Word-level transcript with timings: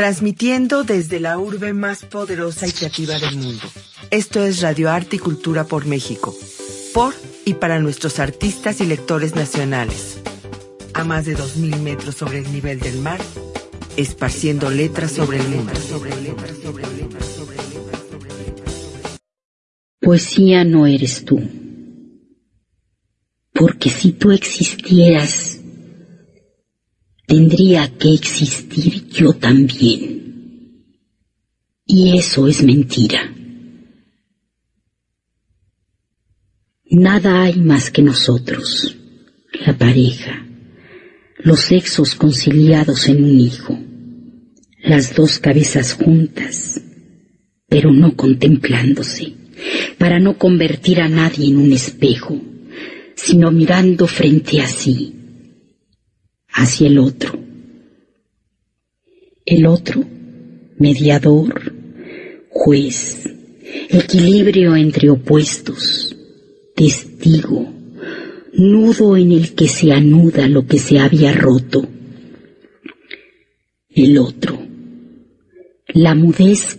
transmitiendo 0.00 0.82
desde 0.82 1.20
la 1.20 1.38
urbe 1.38 1.74
más 1.74 2.06
poderosa 2.06 2.66
y 2.66 2.72
creativa 2.72 3.18
del 3.18 3.36
mundo. 3.36 3.60
Esto 4.10 4.42
es 4.42 4.62
Radio 4.62 4.90
Arte 4.90 5.16
y 5.16 5.18
Cultura 5.18 5.64
por 5.64 5.84
México, 5.84 6.34
por 6.94 7.12
y 7.44 7.52
para 7.52 7.80
nuestros 7.80 8.18
artistas 8.18 8.80
y 8.80 8.86
lectores 8.86 9.34
nacionales. 9.34 10.22
A 10.94 11.04
más 11.04 11.26
de 11.26 11.36
2.000 11.36 11.80
metros 11.80 12.14
sobre 12.14 12.38
el 12.38 12.50
nivel 12.50 12.80
del 12.80 12.96
mar, 12.96 13.20
esparciendo 13.98 14.70
letras 14.70 15.12
sobre 15.12 15.36
el 15.36 15.46
mundo. 15.48 15.72
Poesía 20.00 20.64
no 20.64 20.86
eres 20.86 21.26
tú, 21.26 21.42
porque 23.52 23.90
si 23.90 24.12
tú 24.12 24.30
existieras, 24.30 25.49
tendría 27.30 27.86
que 27.96 28.12
existir 28.12 29.06
yo 29.08 29.32
también. 29.34 30.88
Y 31.86 32.18
eso 32.18 32.48
es 32.48 32.60
mentira. 32.60 33.32
Nada 36.90 37.42
hay 37.44 37.60
más 37.60 37.92
que 37.92 38.02
nosotros, 38.02 38.96
la 39.64 39.78
pareja, 39.78 40.44
los 41.38 41.60
sexos 41.60 42.16
conciliados 42.16 43.08
en 43.08 43.22
un 43.22 43.38
hijo, 43.38 43.78
las 44.82 45.14
dos 45.14 45.38
cabezas 45.38 45.92
juntas, 45.92 46.82
pero 47.68 47.92
no 47.92 48.16
contemplándose, 48.16 49.34
para 49.98 50.18
no 50.18 50.36
convertir 50.36 51.00
a 51.00 51.08
nadie 51.08 51.46
en 51.46 51.58
un 51.58 51.72
espejo, 51.72 52.40
sino 53.14 53.52
mirando 53.52 54.08
frente 54.08 54.60
a 54.60 54.66
sí 54.66 55.19
hacia 56.52 56.88
el 56.88 56.98
otro. 56.98 57.38
El 59.44 59.66
otro, 59.66 60.04
mediador, 60.78 61.74
juez, 62.48 63.28
equilibrio 63.88 64.76
entre 64.76 65.10
opuestos, 65.10 66.16
testigo, 66.76 67.72
nudo 68.52 69.16
en 69.16 69.32
el 69.32 69.54
que 69.54 69.68
se 69.68 69.92
anuda 69.92 70.48
lo 70.48 70.66
que 70.66 70.78
se 70.78 70.98
había 70.98 71.32
roto. 71.32 71.88
El 73.88 74.18
otro, 74.18 74.58
la 75.88 76.14
mudez 76.14 76.78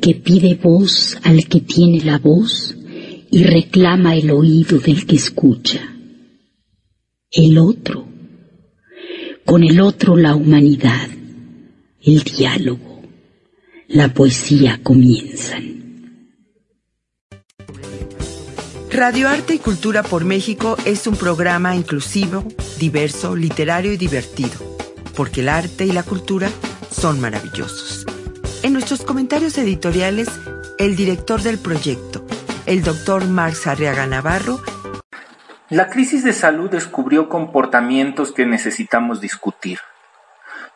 que 0.00 0.14
pide 0.14 0.54
voz 0.54 1.18
al 1.22 1.46
que 1.46 1.60
tiene 1.60 2.04
la 2.04 2.18
voz 2.18 2.76
y 3.30 3.44
reclama 3.44 4.16
el 4.16 4.30
oído 4.30 4.78
del 4.78 5.06
que 5.06 5.16
escucha. 5.16 5.96
El 7.30 7.56
otro, 7.58 8.11
con 9.44 9.64
el 9.64 9.80
otro 9.80 10.16
la 10.16 10.34
humanidad, 10.34 11.08
el 12.02 12.22
diálogo, 12.22 13.02
la 13.88 14.12
poesía 14.12 14.80
comienzan. 14.82 15.72
Radio 18.90 19.28
Arte 19.28 19.54
y 19.54 19.58
Cultura 19.58 20.02
por 20.02 20.24
México 20.24 20.76
es 20.84 21.06
un 21.06 21.16
programa 21.16 21.74
inclusivo, 21.74 22.44
diverso, 22.78 23.34
literario 23.34 23.92
y 23.92 23.96
divertido, 23.96 24.76
porque 25.16 25.40
el 25.40 25.48
arte 25.48 25.86
y 25.86 25.92
la 25.92 26.02
cultura 26.02 26.50
son 26.90 27.20
maravillosos. 27.20 28.06
En 28.62 28.74
nuestros 28.74 29.02
comentarios 29.02 29.56
editoriales, 29.58 30.28
el 30.78 30.94
director 30.94 31.42
del 31.42 31.58
proyecto, 31.58 32.24
el 32.66 32.82
doctor 32.82 33.26
Marx 33.26 33.66
Arriaga 33.66 34.06
Navarro, 34.06 34.60
la 35.72 35.88
crisis 35.88 36.22
de 36.22 36.34
salud 36.34 36.68
descubrió 36.68 37.30
comportamientos 37.30 38.32
que 38.32 38.44
necesitamos 38.44 39.22
discutir. 39.22 39.78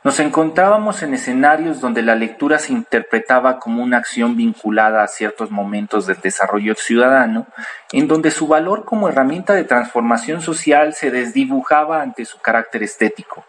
Nos 0.02 0.20
encontrábamos 0.20 1.02
en 1.02 1.12
escenarios 1.12 1.82
donde 1.82 2.00
la 2.00 2.14
lectura 2.14 2.58
se 2.58 2.72
interpretaba 2.72 3.58
como 3.58 3.82
una 3.82 3.98
acción 3.98 4.38
vinculada 4.38 5.02
a 5.02 5.08
ciertos 5.08 5.50
momentos 5.50 6.06
del 6.06 6.18
desarrollo 6.22 6.74
ciudadano, 6.76 7.46
en 7.92 8.08
donde 8.08 8.30
su 8.30 8.46
valor 8.46 8.86
como 8.86 9.10
herramienta 9.10 9.52
de 9.52 9.64
transformación 9.64 10.40
social 10.40 10.94
se 10.94 11.10
desdibujaba 11.10 12.00
ante 12.00 12.24
su 12.24 12.38
carácter 12.38 12.82
estético. 12.82 13.44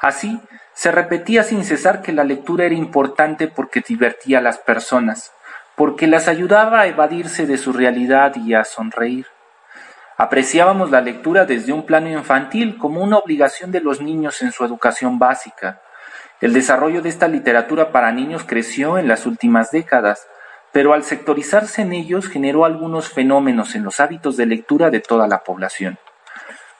Así, 0.00 0.40
se 0.74 0.90
repetía 0.90 1.44
sin 1.44 1.62
cesar 1.62 2.02
que 2.02 2.12
la 2.12 2.24
lectura 2.24 2.64
era 2.64 2.74
importante 2.74 3.46
porque 3.46 3.84
divertía 3.86 4.38
a 4.38 4.42
las 4.42 4.58
personas, 4.58 5.30
porque 5.76 6.08
las 6.08 6.26
ayudaba 6.26 6.80
a 6.80 6.86
evadirse 6.88 7.46
de 7.46 7.56
su 7.56 7.72
realidad 7.72 8.34
y 8.34 8.54
a 8.54 8.64
sonreír. 8.64 9.26
Apreciábamos 10.18 10.90
la 10.90 11.02
lectura 11.02 11.44
desde 11.44 11.74
un 11.74 11.84
plano 11.84 12.08
infantil 12.08 12.78
como 12.78 13.02
una 13.02 13.18
obligación 13.18 13.70
de 13.70 13.82
los 13.82 14.00
niños 14.00 14.40
en 14.40 14.50
su 14.50 14.64
educación 14.64 15.18
básica. 15.18 15.82
El 16.40 16.54
desarrollo 16.54 17.02
de 17.02 17.10
esta 17.10 17.28
literatura 17.28 17.92
para 17.92 18.12
niños 18.12 18.42
creció 18.46 18.96
en 18.96 19.08
las 19.08 19.26
últimas 19.26 19.70
décadas, 19.70 20.26
pero 20.72 20.94
al 20.94 21.04
sectorizarse 21.04 21.82
en 21.82 21.92
ellos 21.92 22.28
generó 22.28 22.64
algunos 22.64 23.10
fenómenos 23.10 23.74
en 23.74 23.84
los 23.84 24.00
hábitos 24.00 24.38
de 24.38 24.46
lectura 24.46 24.88
de 24.88 25.00
toda 25.00 25.28
la 25.28 25.44
población. 25.44 25.98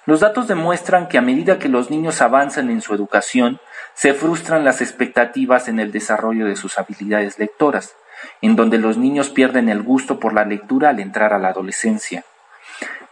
Los 0.07 0.21
datos 0.21 0.49
demuestran 0.49 1.07
que 1.07 1.19
a 1.19 1.23
medida 1.23 1.59
que 1.59 1.69
los 1.69 1.91
niños 1.91 2.23
avanzan 2.23 2.71
en 2.71 2.81
su 2.81 2.95
educación, 2.95 3.61
se 3.93 4.15
frustran 4.15 4.65
las 4.65 4.81
expectativas 4.81 5.69
en 5.69 5.79
el 5.79 5.93
desarrollo 5.93 6.47
de 6.47 6.57
sus 6.57 6.79
habilidades 6.79 7.39
lectoras, 7.39 7.97
en 8.41 8.57
donde 8.57 8.79
los 8.79 8.97
niños 8.97 9.29
pierden 9.29 9.69
el 9.69 9.83
gusto 9.83 10.19
por 10.19 10.33
la 10.33 10.47
lectura 10.47 10.89
al 10.89 11.01
entrar 11.01 11.35
a 11.35 11.39
la 11.39 11.49
adolescencia. 11.49 12.25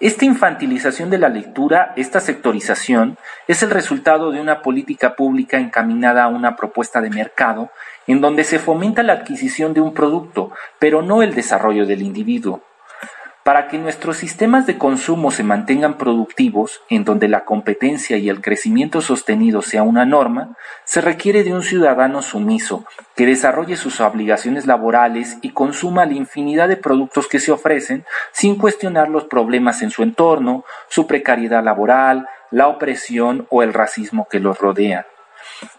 Esta 0.00 0.24
infantilización 0.24 1.08
de 1.10 1.18
la 1.18 1.28
lectura, 1.28 1.92
esta 1.96 2.20
sectorización, 2.20 3.16
es 3.46 3.62
el 3.62 3.70
resultado 3.70 4.32
de 4.32 4.40
una 4.40 4.60
política 4.60 5.14
pública 5.14 5.58
encaminada 5.58 6.24
a 6.24 6.28
una 6.28 6.56
propuesta 6.56 7.00
de 7.00 7.10
mercado 7.10 7.70
en 8.06 8.20
donde 8.20 8.44
se 8.44 8.58
fomenta 8.58 9.02
la 9.02 9.14
adquisición 9.14 9.72
de 9.72 9.80
un 9.80 9.94
producto, 9.94 10.50
pero 10.78 11.02
no 11.02 11.22
el 11.22 11.34
desarrollo 11.34 11.86
del 11.86 12.02
individuo. 12.02 12.62
Para 13.44 13.68
que 13.68 13.76
nuestros 13.76 14.16
sistemas 14.16 14.66
de 14.66 14.78
consumo 14.78 15.30
se 15.30 15.42
mantengan 15.42 15.98
productivos, 15.98 16.80
en 16.88 17.04
donde 17.04 17.28
la 17.28 17.44
competencia 17.44 18.16
y 18.16 18.30
el 18.30 18.40
crecimiento 18.40 19.02
sostenido 19.02 19.60
sea 19.60 19.82
una 19.82 20.06
norma, 20.06 20.56
se 20.84 21.02
requiere 21.02 21.44
de 21.44 21.52
un 21.52 21.62
ciudadano 21.62 22.22
sumiso, 22.22 22.86
que 23.14 23.26
desarrolle 23.26 23.76
sus 23.76 24.00
obligaciones 24.00 24.66
laborales 24.66 25.36
y 25.42 25.50
consuma 25.50 26.06
la 26.06 26.14
infinidad 26.14 26.68
de 26.68 26.78
productos 26.78 27.28
que 27.28 27.38
se 27.38 27.52
ofrecen 27.52 28.06
sin 28.32 28.56
cuestionar 28.56 29.10
los 29.10 29.24
problemas 29.24 29.82
en 29.82 29.90
su 29.90 30.02
entorno, 30.02 30.64
su 30.88 31.06
precariedad 31.06 31.62
laboral, 31.62 32.26
la 32.50 32.68
opresión 32.68 33.46
o 33.50 33.62
el 33.62 33.74
racismo 33.74 34.26
que 34.26 34.40
los 34.40 34.58
rodea. 34.58 35.06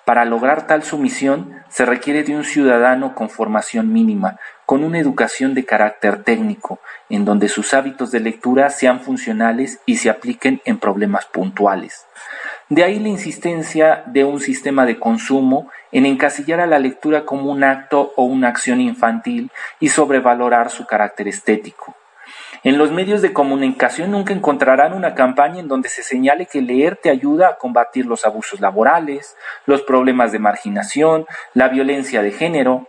Para 0.06 0.24
lograr 0.24 0.68
tal 0.68 0.84
sumisión 0.84 1.64
se 1.70 1.86
requiere 1.86 2.24
de 2.24 2.36
un 2.36 2.44
ciudadano 2.44 3.16
con 3.16 3.30
formación 3.30 3.92
mínima, 3.92 4.40
con 4.66 4.84
una 4.84 5.00
educación 5.00 5.54
de 5.54 5.66
carácter 5.66 6.24
técnico, 6.24 6.80
en 7.10 7.26
donde 7.26 7.50
sus 7.50 7.74
hábitos 7.74 8.12
de 8.12 8.20
lectura 8.20 8.70
sean 8.70 9.00
funcionales 9.00 9.80
y 9.86 9.98
se 9.98 10.10
apliquen 10.10 10.62
en 10.66 10.80
problemas 10.80 11.26
puntuales. 11.26 12.06
De 12.68 12.84
ahí 12.84 13.00
la 13.00 13.10
insistencia 13.10 14.04
de 14.08 14.24
un 14.24 14.40
sistema 14.40 14.86
de 14.86 15.00
consumo 15.00 15.70
en 15.92 16.08
encasillar 16.08 16.60
a 16.60 16.66
la 16.66 16.80
lectura 16.80 17.24
como 17.24 17.52
un 17.52 17.64
acto 17.64 18.14
o 18.16 18.24
una 18.24 18.48
acción 18.48 18.82
infantil 18.82 19.52
y 19.80 19.90
sobrevalorar 19.90 20.72
su 20.72 20.88
carácter 20.88 21.28
estético. 21.28 21.96
En 22.64 22.80
los 22.80 22.92
medios 22.92 23.22
de 23.22 23.34
comunicación 23.34 24.10
nunca 24.10 24.34
encontrarán 24.34 24.94
una 24.94 25.14
campaña 25.14 25.60
en 25.60 25.68
donde 25.68 25.90
se 25.90 26.02
señale 26.02 26.48
que 26.48 26.64
leer 26.64 26.96
te 26.96 27.12
ayuda 27.12 27.50
a 27.50 27.58
combatir 27.58 28.08
los 28.08 28.26
abusos 28.26 28.60
laborales, 28.60 29.36
los 29.68 29.84
problemas 29.84 30.32
de 30.32 30.40
marginación, 30.40 31.28
la 31.54 31.68
violencia 31.68 32.24
de 32.24 32.32
género, 32.32 32.88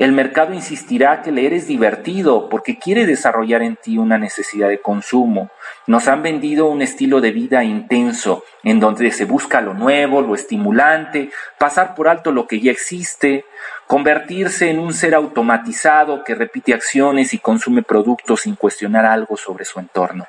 el 0.00 0.12
mercado 0.12 0.54
insistirá 0.54 1.20
que 1.20 1.30
leer 1.30 1.52
es 1.52 1.66
divertido 1.66 2.48
porque 2.48 2.78
quiere 2.78 3.04
desarrollar 3.04 3.60
en 3.60 3.76
ti 3.76 3.98
una 3.98 4.16
necesidad 4.16 4.70
de 4.70 4.80
consumo. 4.80 5.50
Nos 5.86 6.08
han 6.08 6.22
vendido 6.22 6.68
un 6.68 6.80
estilo 6.80 7.20
de 7.20 7.32
vida 7.32 7.64
intenso, 7.64 8.42
en 8.62 8.80
donde 8.80 9.10
se 9.10 9.26
busca 9.26 9.60
lo 9.60 9.74
nuevo, 9.74 10.22
lo 10.22 10.34
estimulante, 10.34 11.30
pasar 11.58 11.94
por 11.94 12.08
alto 12.08 12.32
lo 12.32 12.46
que 12.46 12.60
ya 12.60 12.70
existe, 12.70 13.44
convertirse 13.86 14.70
en 14.70 14.78
un 14.78 14.94
ser 14.94 15.14
automatizado 15.14 16.24
que 16.24 16.34
repite 16.34 16.72
acciones 16.72 17.34
y 17.34 17.38
consume 17.38 17.82
productos 17.82 18.40
sin 18.40 18.56
cuestionar 18.56 19.04
algo 19.04 19.36
sobre 19.36 19.66
su 19.66 19.80
entorno. 19.80 20.24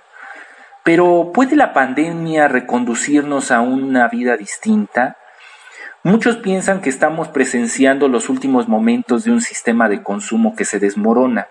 Pero 0.84 1.32
¿puede 1.34 1.56
la 1.56 1.72
pandemia 1.72 2.50
reconducirnos 2.50 3.52
a 3.52 3.62
una 3.62 4.10
vida 4.10 4.36
distinta? 4.36 5.16
Muchos 6.04 6.38
piensan 6.38 6.82
que 6.82 6.90
estamos 6.90 7.28
presenciando 7.28 8.08
los 8.08 8.28
últimos 8.28 8.68
momentos 8.68 9.24
de 9.24 9.32
un 9.32 9.40
sistema 9.40 9.88
de 9.88 10.02
consumo 10.02 10.56
que 10.56 10.66
se 10.66 10.80
desmorona, 10.80 11.48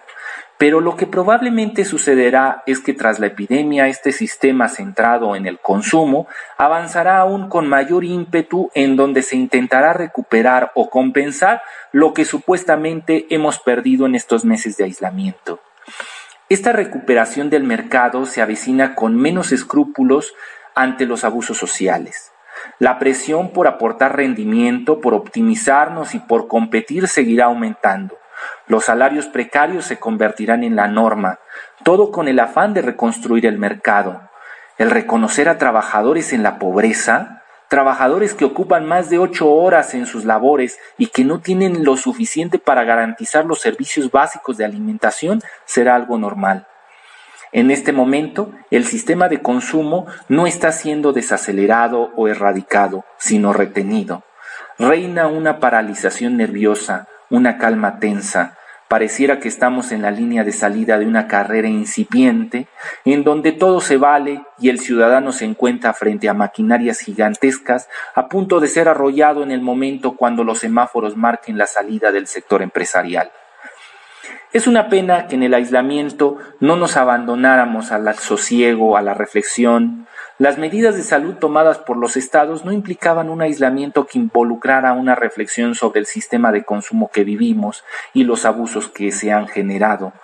pero 0.59 0.81
lo 0.81 0.97
que 0.97 1.07
probablemente 1.07 1.85
sucederá 1.85 2.65
es 2.67 2.81
que 2.81 2.93
tras 2.93 3.21
la 3.21 3.29
epidemia 3.29 3.87
este 3.87 4.11
sistema 4.11 4.69
centrado 4.69 5.37
en 5.37 5.47
el 5.47 5.61
consumo 5.61 6.27
avanzará 6.59 7.19
aún 7.19 7.49
con 7.49 7.69
mayor 7.69 8.05
ímpetu 8.05 8.73
en 8.75 8.97
donde 8.97 9.23
se 9.23 9.37
intentará 9.37 9.93
recuperar 9.93 10.73
o 10.75 10.91
compensar 10.91 11.63
lo 11.93 12.13
que 12.13 12.25
supuestamente 12.25 13.27
hemos 13.31 13.61
perdido 13.61 14.05
en 14.05 14.17
estos 14.17 14.45
meses 14.45 14.77
de 14.77 14.83
aislamiento. 14.83 15.61
Esta 16.49 16.73
recuperación 16.73 17.51
del 17.51 17.63
mercado 17.63 18.27
se 18.27 18.43
avecina 18.43 18.97
con 18.97 19.15
menos 19.15 19.53
escrúpulos 19.53 20.35
ante 20.75 21.07
los 21.07 21.23
abusos 21.23 21.57
sociales. 21.57 22.30
La 22.81 22.99
presión 22.99 23.51
por 23.51 23.69
aportar 23.69 24.17
rendimiento, 24.17 25.03
por 25.03 25.13
optimizarnos 25.13 26.15
y 26.15 26.19
por 26.19 26.49
competir 26.49 27.09
seguirá 27.09 27.45
aumentando. 27.45 28.17
Los 28.69 28.87
salarios 28.87 29.27
precarios 29.27 29.85
se 29.85 29.99
convertirán 29.99 30.65
en 30.65 30.77
la 30.77 30.89
norma, 30.89 31.41
todo 31.85 32.11
con 32.11 32.27
el 32.27 32.41
afán 32.41 32.73
de 32.73 32.81
reconstruir 32.81 33.45
el 33.45 33.59
mercado. 33.59 34.23
El 34.79 34.91
reconocer 34.91 35.51
a 35.51 35.59
trabajadores 35.59 36.33
en 36.33 36.43
la 36.43 36.59
pobreza, 36.59 37.43
trabajadores 37.69 38.33
que 38.33 38.47
ocupan 38.47 38.87
más 38.87 39.11
de 39.11 39.19
ocho 39.19 39.51
horas 39.51 39.93
en 39.93 40.07
sus 40.07 40.25
labores 40.25 40.79
y 40.97 41.09
que 41.09 41.23
no 41.23 41.41
tienen 41.41 41.85
lo 41.85 41.99
suficiente 41.99 42.59
para 42.59 42.85
garantizar 42.85 43.45
los 43.45 43.61
servicios 43.61 44.11
básicos 44.11 44.57
de 44.57 44.65
alimentación, 44.65 45.43
será 45.67 45.97
algo 45.97 46.17
normal. 46.17 46.67
En 47.53 47.71
este 47.71 47.93
momento, 47.93 48.53
el 48.71 48.85
sistema 48.85 49.29
de 49.29 49.41
consumo 49.41 50.07
no 50.29 50.47
está 50.47 50.73
siendo 50.73 51.13
desacelerado 51.13 52.11
o 52.17 52.29
erradicado, 52.29 53.05
sino 53.19 53.53
retenido. 53.53 54.23
Reina 54.79 55.27
una 55.27 55.59
paralización 55.59 56.37
nerviosa, 56.37 57.09
una 57.29 57.59
calma 57.59 57.99
tensa, 57.99 58.57
Pareciera 58.91 59.39
que 59.39 59.47
estamos 59.47 59.93
en 59.93 60.03
la 60.03 60.11
línea 60.11 60.43
de 60.43 60.51
salida 60.51 60.99
de 60.99 61.07
una 61.07 61.29
carrera 61.29 61.69
incipiente, 61.69 62.67
en 63.05 63.23
donde 63.23 63.53
todo 63.53 63.81
se 63.81 63.99
vale 63.99 64.43
y 64.59 64.69
el 64.69 64.81
ciudadano 64.81 65.31
se 65.31 65.45
encuentra 65.45 65.95
frente 65.95 66.29
a 66.29 66.35
maquinarias 66.35 66.99
gigantescas 66.99 67.89
a 68.17 68.27
punto 68.27 68.59
de 68.59 68.67
ser 68.67 68.89
arrollado 68.89 69.45
en 69.45 69.53
el 69.53 69.61
momento 69.61 70.17
cuando 70.17 70.43
los 70.43 70.59
semáforos 70.59 71.17
marquen 71.17 71.57
la 71.57 71.69
salida 71.69 72.11
del 72.11 72.27
sector 72.27 72.63
empresarial. 72.63 73.31
Es 74.53 74.67
una 74.67 74.89
pena 74.89 75.27
que 75.29 75.37
en 75.37 75.43
el 75.43 75.55
aislamiento 75.55 76.39
no 76.59 76.77
nos 76.77 76.97
abandonáramos 76.97 77.93
al 77.93 78.15
sosiego, 78.17 78.97
a 78.97 79.03
la 79.03 79.15
reflexión, 79.15 80.07
las 80.41 80.57
medidas 80.57 80.97
de 80.97 81.03
salud 81.03 81.35
tomadas 81.35 81.77
por 81.77 81.99
los 81.99 82.17
estados 82.17 82.65
no 82.65 82.73
implicaban 82.73 83.29
un 83.29 83.43
aislamiento 83.43 84.07
que 84.07 84.19
involucrara 84.19 84.95
una 84.95 85.15
reflexión 85.15 85.75
sobre 85.75 86.01
el 86.01 86.07
sistema 86.07 86.51
de 86.51 86.65
consumo 86.65 87.11
que 87.13 87.25
vivimos 87.25 87.85
y 88.15 88.25
los 88.25 88.47
abusos 88.47 88.89
que 88.89 89.13
se 89.13 89.33
han 89.33 89.49
generado. 89.49 90.15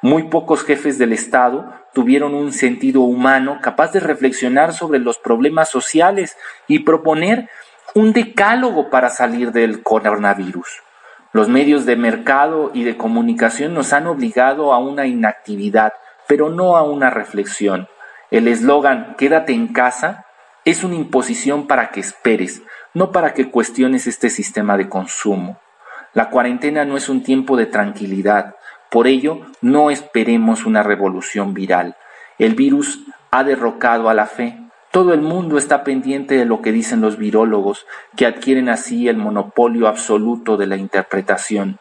Muy 0.00 0.30
pocos 0.30 0.64
jefes 0.64 0.96
del 0.96 1.12
Estado 1.12 1.74
tuvieron 1.92 2.32
un 2.32 2.54
sentido 2.54 3.02
humano 3.02 3.58
capaz 3.60 3.92
de 3.92 4.00
reflexionar 4.00 4.72
sobre 4.72 4.98
los 4.98 5.18
problemas 5.18 5.68
sociales 5.68 6.38
y 6.66 6.78
proponer 6.78 7.50
un 7.94 8.14
decálogo 8.14 8.88
para 8.88 9.10
salir 9.10 9.52
del 9.52 9.82
coronavirus. 9.82 10.80
Los 11.32 11.48
medios 11.48 11.86
de 11.86 11.96
mercado 11.96 12.70
y 12.74 12.84
de 12.84 12.96
comunicación 12.96 13.72
nos 13.74 13.92
han 13.92 14.06
obligado 14.06 14.72
a 14.72 14.78
una 14.78 15.06
inactividad, 15.06 15.92
pero 16.26 16.50
no 16.50 16.76
a 16.76 16.82
una 16.82 17.10
reflexión. 17.10 17.88
El 18.30 18.48
eslogan 18.48 19.14
Quédate 19.16 19.52
en 19.52 19.68
casa 19.68 20.26
es 20.64 20.84
una 20.84 20.96
imposición 20.96 21.66
para 21.66 21.90
que 21.90 22.00
esperes, 22.00 22.62
no 22.94 23.12
para 23.12 23.34
que 23.34 23.50
cuestiones 23.50 24.06
este 24.06 24.28
sistema 24.28 24.76
de 24.76 24.88
consumo. 24.88 25.60
La 26.12 26.30
cuarentena 26.30 26.84
no 26.84 26.96
es 26.96 27.08
un 27.08 27.22
tiempo 27.22 27.56
de 27.56 27.66
tranquilidad, 27.66 28.56
por 28.90 29.06
ello 29.06 29.46
no 29.60 29.90
esperemos 29.90 30.66
una 30.66 30.82
revolución 30.82 31.54
viral. 31.54 31.96
El 32.38 32.56
virus 32.56 33.04
ha 33.30 33.44
derrocado 33.44 34.08
a 34.08 34.14
la 34.14 34.26
fe. 34.26 34.59
Todo 34.90 35.14
el 35.14 35.20
mundo 35.20 35.56
está 35.56 35.84
pendiente 35.84 36.34
de 36.34 36.44
lo 36.44 36.62
que 36.62 36.72
dicen 36.72 37.00
los 37.00 37.16
virólogos, 37.16 37.86
que 38.16 38.26
adquieren 38.26 38.68
así 38.68 39.08
el 39.08 39.16
monopolio 39.16 39.86
absoluto 39.86 40.56
de 40.56 40.66
la 40.66 40.76
interpretación. 40.76 41.78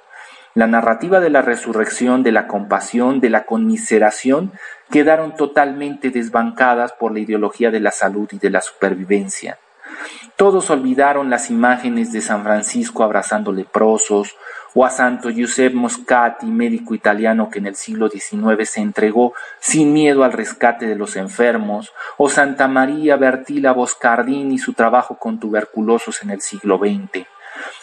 La 0.53 0.67
narrativa 0.67 1.19
de 1.19 1.31
la 1.31 1.41
resurrección, 1.41 2.21
de 2.21 2.31
la 2.31 2.45
compasión, 2.45 3.19
de 3.19 3.31
la 3.31 3.45
conmiseración 3.45 4.51
quedaron 4.91 5.35
totalmente 5.35 6.11
desbancadas 6.11 6.93
por 6.93 7.11
la 7.11 7.19
ideología 7.19 7.71
de 7.71 7.79
la 7.79 7.91
salud 7.91 8.29
y 8.31 8.37
de 8.37 8.51
la 8.51 8.61
supervivencia. 8.61 9.57
Todos 10.35 10.69
olvidaron 10.69 11.29
las 11.29 11.49
imágenes 11.49 12.11
de 12.11 12.21
San 12.21 12.43
Francisco 12.43 13.03
abrazando 13.03 13.51
leprosos, 13.51 14.35
o 14.73 14.85
a 14.85 14.89
Santo 14.89 15.29
Giuseppe 15.29 15.75
Moscati, 15.75 16.45
médico 16.45 16.93
italiano 16.93 17.49
que 17.49 17.59
en 17.59 17.67
el 17.67 17.75
siglo 17.75 18.09
XIX 18.09 18.69
se 18.69 18.81
entregó 18.81 19.33
sin 19.59 19.93
miedo 19.93 20.23
al 20.23 20.31
rescate 20.31 20.85
de 20.85 20.95
los 20.95 21.15
enfermos, 21.15 21.91
o 22.17 22.29
Santa 22.29 22.67
María 22.67 23.17
Bertila 23.17 23.73
Boscardini 23.73 24.55
y 24.55 24.59
su 24.59 24.73
trabajo 24.73 25.17
con 25.17 25.39
tuberculosos 25.39 26.21
en 26.21 26.29
el 26.29 26.41
siglo 26.41 26.77
XX. 26.77 27.25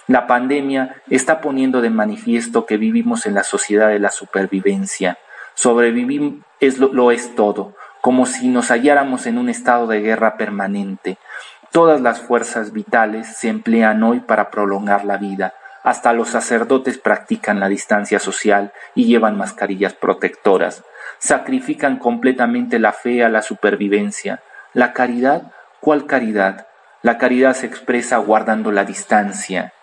La 0.06 0.26
pandemia 0.26 1.02
está 1.10 1.40
poniendo 1.40 1.80
de 1.80 1.90
manifiesto 1.90 2.64
que 2.64 2.76
vivimos 2.76 3.26
en 3.26 3.34
la 3.34 3.42
sociedad 3.42 3.88
de 3.88 3.98
la 3.98 4.10
supervivencia. 4.10 5.18
Sobrevivir 5.54 6.40
es 6.60 6.78
lo, 6.78 7.10
es 7.10 7.34
todo, 7.34 7.74
como 8.00 8.26
si 8.26 8.48
nos 8.48 8.68
halláramos 8.68 9.26
en 9.26 9.38
un 9.38 9.48
estado 9.48 9.86
de 9.88 10.00
guerra 10.00 10.36
permanente. 10.36 11.18
Todas 11.76 12.00
las 12.00 12.22
fuerzas 12.22 12.72
vitales 12.72 13.26
se 13.36 13.50
emplean 13.50 14.02
hoy 14.02 14.20
para 14.20 14.50
prolongar 14.50 15.04
la 15.04 15.18
vida. 15.18 15.52
Hasta 15.82 16.14
los 16.14 16.30
sacerdotes 16.30 16.96
practican 16.96 17.60
la 17.60 17.68
distancia 17.68 18.18
social 18.18 18.72
y 18.94 19.04
llevan 19.04 19.36
mascarillas 19.36 19.92
protectoras. 19.92 20.84
Sacrifican 21.18 21.98
completamente 21.98 22.78
la 22.78 22.94
fe 22.94 23.22
a 23.22 23.28
la 23.28 23.42
supervivencia. 23.42 24.40
La 24.72 24.94
caridad, 24.94 25.52
¿cuál 25.80 26.06
caridad? 26.06 26.66
La 27.02 27.18
caridad 27.18 27.52
se 27.52 27.66
expresa 27.66 28.16
guardando 28.16 28.72
la 28.72 28.86
distancia. 28.86 29.74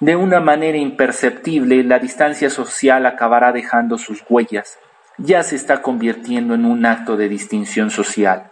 De 0.00 0.16
una 0.16 0.40
manera 0.40 0.78
imperceptible, 0.78 1.84
la 1.84 2.00
distancia 2.00 2.50
social 2.50 3.06
acabará 3.06 3.52
dejando 3.52 3.98
sus 3.98 4.24
huellas. 4.28 4.80
Ya 5.16 5.44
se 5.44 5.54
está 5.54 5.80
convirtiendo 5.80 6.54
en 6.54 6.64
un 6.64 6.86
acto 6.86 7.16
de 7.16 7.28
distinción 7.28 7.92
social. 7.92 8.51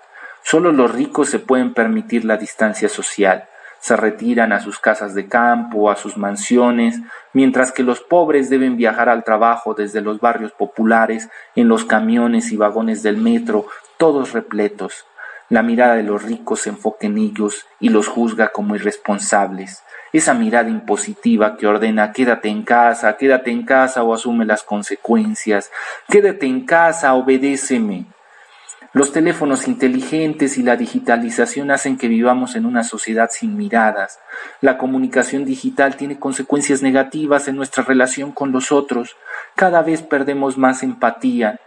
Solo 0.50 0.72
los 0.72 0.92
ricos 0.92 1.28
se 1.28 1.38
pueden 1.38 1.74
permitir 1.74 2.24
la 2.24 2.36
distancia 2.36 2.88
social. 2.88 3.44
Se 3.78 3.94
retiran 3.94 4.52
a 4.52 4.58
sus 4.58 4.80
casas 4.80 5.14
de 5.14 5.28
campo, 5.28 5.92
a 5.92 5.94
sus 5.94 6.16
mansiones, 6.16 6.98
mientras 7.32 7.70
que 7.70 7.84
los 7.84 8.00
pobres 8.00 8.50
deben 8.50 8.76
viajar 8.76 9.08
al 9.08 9.22
trabajo 9.22 9.74
desde 9.74 10.00
los 10.00 10.18
barrios 10.18 10.50
populares, 10.50 11.28
en 11.54 11.68
los 11.68 11.84
camiones 11.84 12.50
y 12.50 12.56
vagones 12.56 13.04
del 13.04 13.16
metro, 13.16 13.66
todos 13.96 14.32
repletos. 14.32 15.04
La 15.50 15.62
mirada 15.62 15.94
de 15.94 16.02
los 16.02 16.24
ricos 16.24 16.62
se 16.62 16.70
enfoca 16.70 17.06
en 17.06 17.18
ellos 17.18 17.64
y 17.78 17.90
los 17.90 18.08
juzga 18.08 18.48
como 18.48 18.74
irresponsables 18.74 19.84
esa 20.12 20.34
mirada 20.34 20.68
impositiva 20.68 21.56
que 21.56 21.68
ordena 21.68 22.10
quédate 22.10 22.48
en 22.48 22.64
casa, 22.64 23.16
quédate 23.16 23.52
en 23.52 23.64
casa 23.64 24.02
o 24.02 24.12
asume 24.12 24.44
las 24.44 24.64
consecuencias, 24.64 25.70
quédate 26.08 26.46
en 26.46 26.66
casa, 26.66 27.14
obedéceme. 27.14 28.06
Los 28.92 29.12
teléfonos 29.12 29.68
inteligentes 29.68 30.58
y 30.58 30.64
la 30.64 30.74
digitalización 30.74 31.70
hacen 31.70 31.96
que 31.96 32.08
vivamos 32.08 32.56
en 32.56 32.66
una 32.66 32.82
sociedad 32.82 33.30
sin 33.32 33.56
miradas. 33.56 34.18
La 34.60 34.78
comunicación 34.78 35.44
digital 35.44 35.94
tiene 35.94 36.18
consecuencias 36.18 36.82
negativas 36.82 37.46
en 37.46 37.54
nuestra 37.54 37.84
relación 37.84 38.32
con 38.32 38.50
los 38.50 38.72
otros. 38.72 39.14
Cada 39.54 39.82
vez 39.82 40.02
perdemos 40.02 40.58
más 40.58 40.82
empatía. 40.82 41.60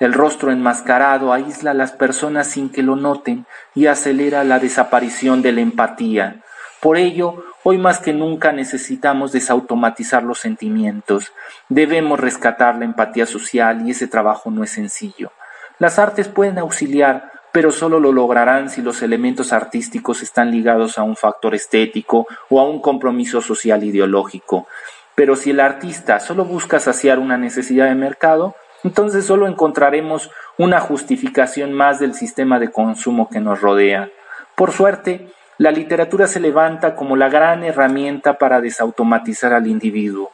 El 0.00 0.14
rostro 0.14 0.52
enmascarado 0.52 1.34
aísla 1.34 1.72
a 1.72 1.74
las 1.74 1.92
personas 1.92 2.46
sin 2.46 2.70
que 2.70 2.82
lo 2.82 2.96
noten 2.96 3.44
y 3.74 3.84
acelera 3.86 4.42
la 4.42 4.58
desaparición 4.58 5.42
de 5.42 5.52
la 5.52 5.60
empatía. 5.60 6.40
Por 6.80 6.96
ello, 6.96 7.44
hoy 7.62 7.76
más 7.76 7.98
que 7.98 8.14
nunca 8.14 8.52
necesitamos 8.52 9.32
desautomatizar 9.32 10.22
los 10.22 10.38
sentimientos. 10.38 11.30
Debemos 11.68 12.18
rescatar 12.18 12.76
la 12.76 12.86
empatía 12.86 13.26
social 13.26 13.86
y 13.86 13.90
ese 13.90 14.06
trabajo 14.06 14.50
no 14.50 14.64
es 14.64 14.70
sencillo. 14.70 15.30
Las 15.78 15.98
artes 15.98 16.28
pueden 16.28 16.58
auxiliar, 16.58 17.32
pero 17.52 17.70
solo 17.70 18.00
lo 18.00 18.12
lograrán 18.12 18.70
si 18.70 18.82
los 18.82 19.02
elementos 19.02 19.52
artísticos 19.52 20.22
están 20.22 20.50
ligados 20.50 20.98
a 20.98 21.02
un 21.02 21.16
factor 21.16 21.54
estético 21.54 22.26
o 22.48 22.60
a 22.60 22.64
un 22.64 22.80
compromiso 22.80 23.40
social 23.40 23.84
ideológico. 23.84 24.66
Pero 25.14 25.36
si 25.36 25.50
el 25.50 25.60
artista 25.60 26.20
solo 26.20 26.44
busca 26.44 26.80
saciar 26.80 27.18
una 27.18 27.38
necesidad 27.38 27.86
de 27.86 27.94
mercado, 27.94 28.56
entonces 28.82 29.24
solo 29.24 29.46
encontraremos 29.46 30.30
una 30.58 30.80
justificación 30.80 31.72
más 31.72 31.98
del 31.98 32.14
sistema 32.14 32.58
de 32.58 32.70
consumo 32.70 33.28
que 33.28 33.40
nos 33.40 33.60
rodea. 33.60 34.10
Por 34.54 34.72
suerte, 34.72 35.28
la 35.58 35.70
literatura 35.70 36.26
se 36.26 36.40
levanta 36.40 36.94
como 36.94 37.16
la 37.16 37.28
gran 37.28 37.64
herramienta 37.64 38.38
para 38.38 38.60
desautomatizar 38.60 39.52
al 39.52 39.66
individuo. 39.66 40.30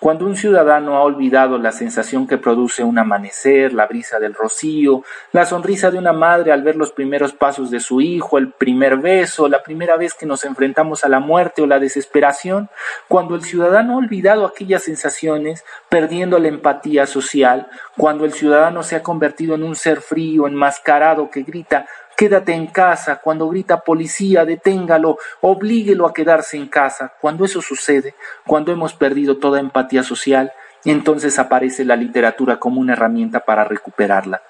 Cuando 0.00 0.26
un 0.26 0.36
ciudadano 0.36 0.96
ha 0.96 1.02
olvidado 1.02 1.56
la 1.56 1.72
sensación 1.72 2.26
que 2.26 2.36
produce 2.36 2.82
un 2.82 2.98
amanecer, 2.98 3.72
la 3.72 3.86
brisa 3.86 4.18
del 4.18 4.34
rocío, 4.34 5.02
la 5.32 5.46
sonrisa 5.46 5.90
de 5.90 5.98
una 5.98 6.12
madre 6.12 6.52
al 6.52 6.62
ver 6.62 6.76
los 6.76 6.92
primeros 6.92 7.32
pasos 7.32 7.70
de 7.70 7.80
su 7.80 8.00
hijo, 8.00 8.36
el 8.36 8.50
primer 8.52 8.98
beso, 8.98 9.48
la 9.48 9.62
primera 9.62 9.96
vez 9.96 10.12
que 10.12 10.26
nos 10.26 10.44
enfrentamos 10.44 11.04
a 11.04 11.08
la 11.08 11.20
muerte 11.20 11.62
o 11.62 11.66
la 11.66 11.78
desesperación, 11.78 12.68
cuando 13.08 13.34
el 13.34 13.44
ciudadano 13.44 13.94
ha 13.94 13.98
olvidado 13.98 14.44
aquellas 14.44 14.82
sensaciones, 14.82 15.64
perdiendo 15.88 16.38
la 16.38 16.48
empatía 16.48 17.06
social, 17.06 17.68
cuando 17.96 18.24
el 18.24 18.32
ciudadano 18.32 18.82
se 18.82 18.96
ha 18.96 19.02
convertido 19.02 19.54
en 19.54 19.62
un 19.62 19.76
ser 19.76 20.00
frío, 20.00 20.46
enmascarado, 20.46 21.30
que 21.30 21.42
grita 21.42 21.86
Quédate 22.16 22.52
en 22.52 22.68
casa. 22.68 23.16
Cuando 23.16 23.48
grita 23.48 23.80
policía, 23.80 24.44
deténgalo, 24.44 25.18
oblíguelo 25.40 26.06
a 26.06 26.14
quedarse 26.14 26.56
en 26.56 26.68
casa. 26.68 27.12
Cuando 27.20 27.44
eso 27.44 27.60
sucede, 27.60 28.14
cuando 28.46 28.72
hemos 28.72 28.94
perdido 28.94 29.38
toda 29.38 29.60
empatía 29.60 30.02
social, 30.02 30.52
entonces 30.84 31.38
aparece 31.38 31.84
la 31.84 31.96
literatura 31.96 32.58
como 32.58 32.80
una 32.80 32.92
herramienta 32.92 33.40
para 33.40 33.64
recuperarla. 33.64 34.42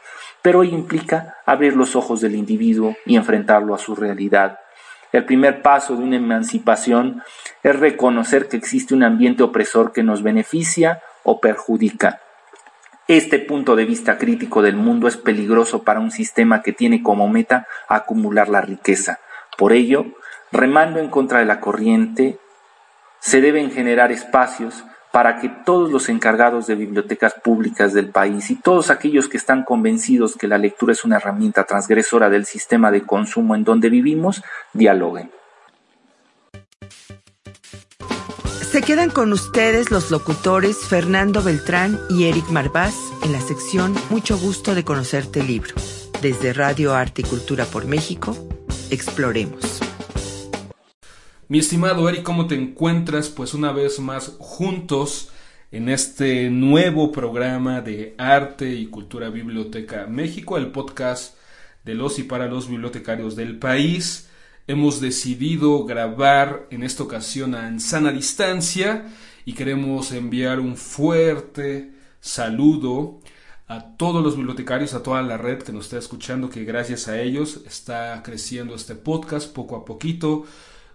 Pero 0.43 0.65
implica 0.65 1.39
abrir 1.47 1.77
los 1.77 1.97
ojos 1.97 2.21
del 2.21 2.35
individuo 2.35 2.97
y 3.07 3.17
enfrentarlo 3.17 3.75
a 3.75 3.79
su 3.79 3.95
realidad. 3.95 4.59
El 5.13 5.25
primer 5.25 5.63
paso 5.63 5.97
de 5.97 6.03
una 6.03 6.17
emancipación 6.17 7.23
es 7.63 7.79
reconocer 7.79 8.49
que 8.49 8.57
existe 8.57 8.95
un 8.95 9.05
ambiente 9.05 9.45
opresor 9.45 9.93
que 9.93 10.03
nos 10.03 10.23
beneficia 10.23 11.03
o 11.23 11.41
perjudica. 11.41 12.21
Este 13.07 13.39
punto 13.39 13.77
de 13.77 13.85
vista 13.85 14.17
crítico 14.17 14.63
del 14.63 14.77
mundo 14.77 15.09
es 15.09 15.19
peligroso 15.19 15.83
para 15.83 16.01
un 16.01 16.11
sistema 16.11 16.63
que 16.63 16.73
tiene 16.73 17.03
como 17.03 17.29
meta 17.29 17.67
acumular 17.87 18.49
la 18.49 18.63
riqueza. 18.63 19.21
Por 19.59 19.75
ello, 19.75 20.07
remando 20.51 21.01
en 21.01 21.11
contra 21.11 21.41
de 21.41 21.45
la 21.45 21.61
corriente, 21.61 22.39
se 23.21 23.43
deben 23.43 23.71
generar 23.71 24.11
espacios 24.11 24.85
para 25.13 25.39
que 25.39 25.51
todos 25.51 25.91
los 25.91 26.09
encargados 26.09 26.67
de 26.67 26.77
bibliotecas 26.77 27.35
públicas 27.35 27.93
del 27.93 28.09
país 28.09 28.51
y 28.51 28.57
todos 28.57 28.91
aquellos 28.91 29.29
que 29.29 29.37
están 29.37 29.65
convencidos 29.65 30.37
que 30.37 30.49
la 30.49 30.57
lectura 30.57 30.93
es 30.93 31.05
una 31.05 31.17
herramienta 31.17 31.65
transgresora 31.65 32.31
del 32.31 32.47
sistema 32.47 32.91
de 32.91 33.03
consumo 33.03 33.55
en 33.55 33.65
donde 33.65 33.91
vivimos, 33.91 34.43
dialoguen. 34.73 35.31
Se 38.75 38.83
quedan 38.83 39.09
con 39.09 39.33
ustedes 39.33 39.93
los 39.93 40.11
locutores 40.11 40.79
Fernando 40.79 41.45
Beltrán 41.45 41.97
y 42.11 42.25
Eric 42.25 42.49
Marvás 42.51 42.97
en 43.23 43.31
la 43.31 43.41
sección 43.41 43.95
Mucho 44.11 44.37
gusto 44.37 44.75
de 44.75 44.83
conocerte 44.83 45.45
libro. 45.45 45.77
Desde 46.21 46.53
Radio 46.53 46.93
Arte 46.93 47.23
y 47.23 47.25
Cultura 47.25 47.67
por 47.67 47.87
México, 47.87 48.37
exploremos. 48.91 49.79
Mi 51.47 51.61
estimado 51.61 52.09
Eric, 52.09 52.25
¿cómo 52.25 52.49
te 52.49 52.57
encuentras? 52.57 53.29
Pues 53.29 53.55
una 53.55 53.71
vez 53.71 54.01
más 54.01 54.35
juntos 54.41 55.31
en 55.71 55.89
este 55.89 56.51
nuevo 56.51 57.13
programa 57.13 57.81
de 57.81 58.17
Arte 58.19 58.71
y 58.71 58.87
Cultura 58.87 59.29
Biblioteca 59.29 60.09
México, 60.09 60.57
el 60.57 60.73
podcast 60.73 61.37
de 61.85 61.95
los 61.95 62.19
y 62.19 62.25
para 62.25 62.49
los 62.49 62.69
bibliotecarios 62.69 63.37
del 63.37 63.57
país. 63.57 64.29
Hemos 64.67 65.01
decidido 65.01 65.85
grabar 65.85 66.67
en 66.71 66.83
esta 66.85 67.03
ocasión 67.03 67.55
a 67.55 67.79
sana 67.79 68.13
distancia 68.13 69.07
y 69.45 69.53
queremos 69.53 70.11
enviar 70.13 70.59
un 70.59 70.77
fuerte 70.77 71.93
saludo 72.21 73.21
a 73.69 73.97
todos 73.99 74.25
los 74.25 74.37
bibliotecarios, 74.37 74.95
a 74.95 75.03
toda 75.03 75.21
la 75.21 75.37
red 75.37 75.63
que 75.63 75.73
nos 75.73 75.85
está 75.85 75.99
escuchando, 75.99 76.49
que 76.49 76.65
gracias 76.65 77.09
a 77.09 77.21
ellos 77.21 77.61
está 77.67 78.23
creciendo 78.23 78.75
este 78.75 78.95
podcast 78.95 79.53
poco 79.53 79.77
a 79.77 79.85
poquito 79.85 80.47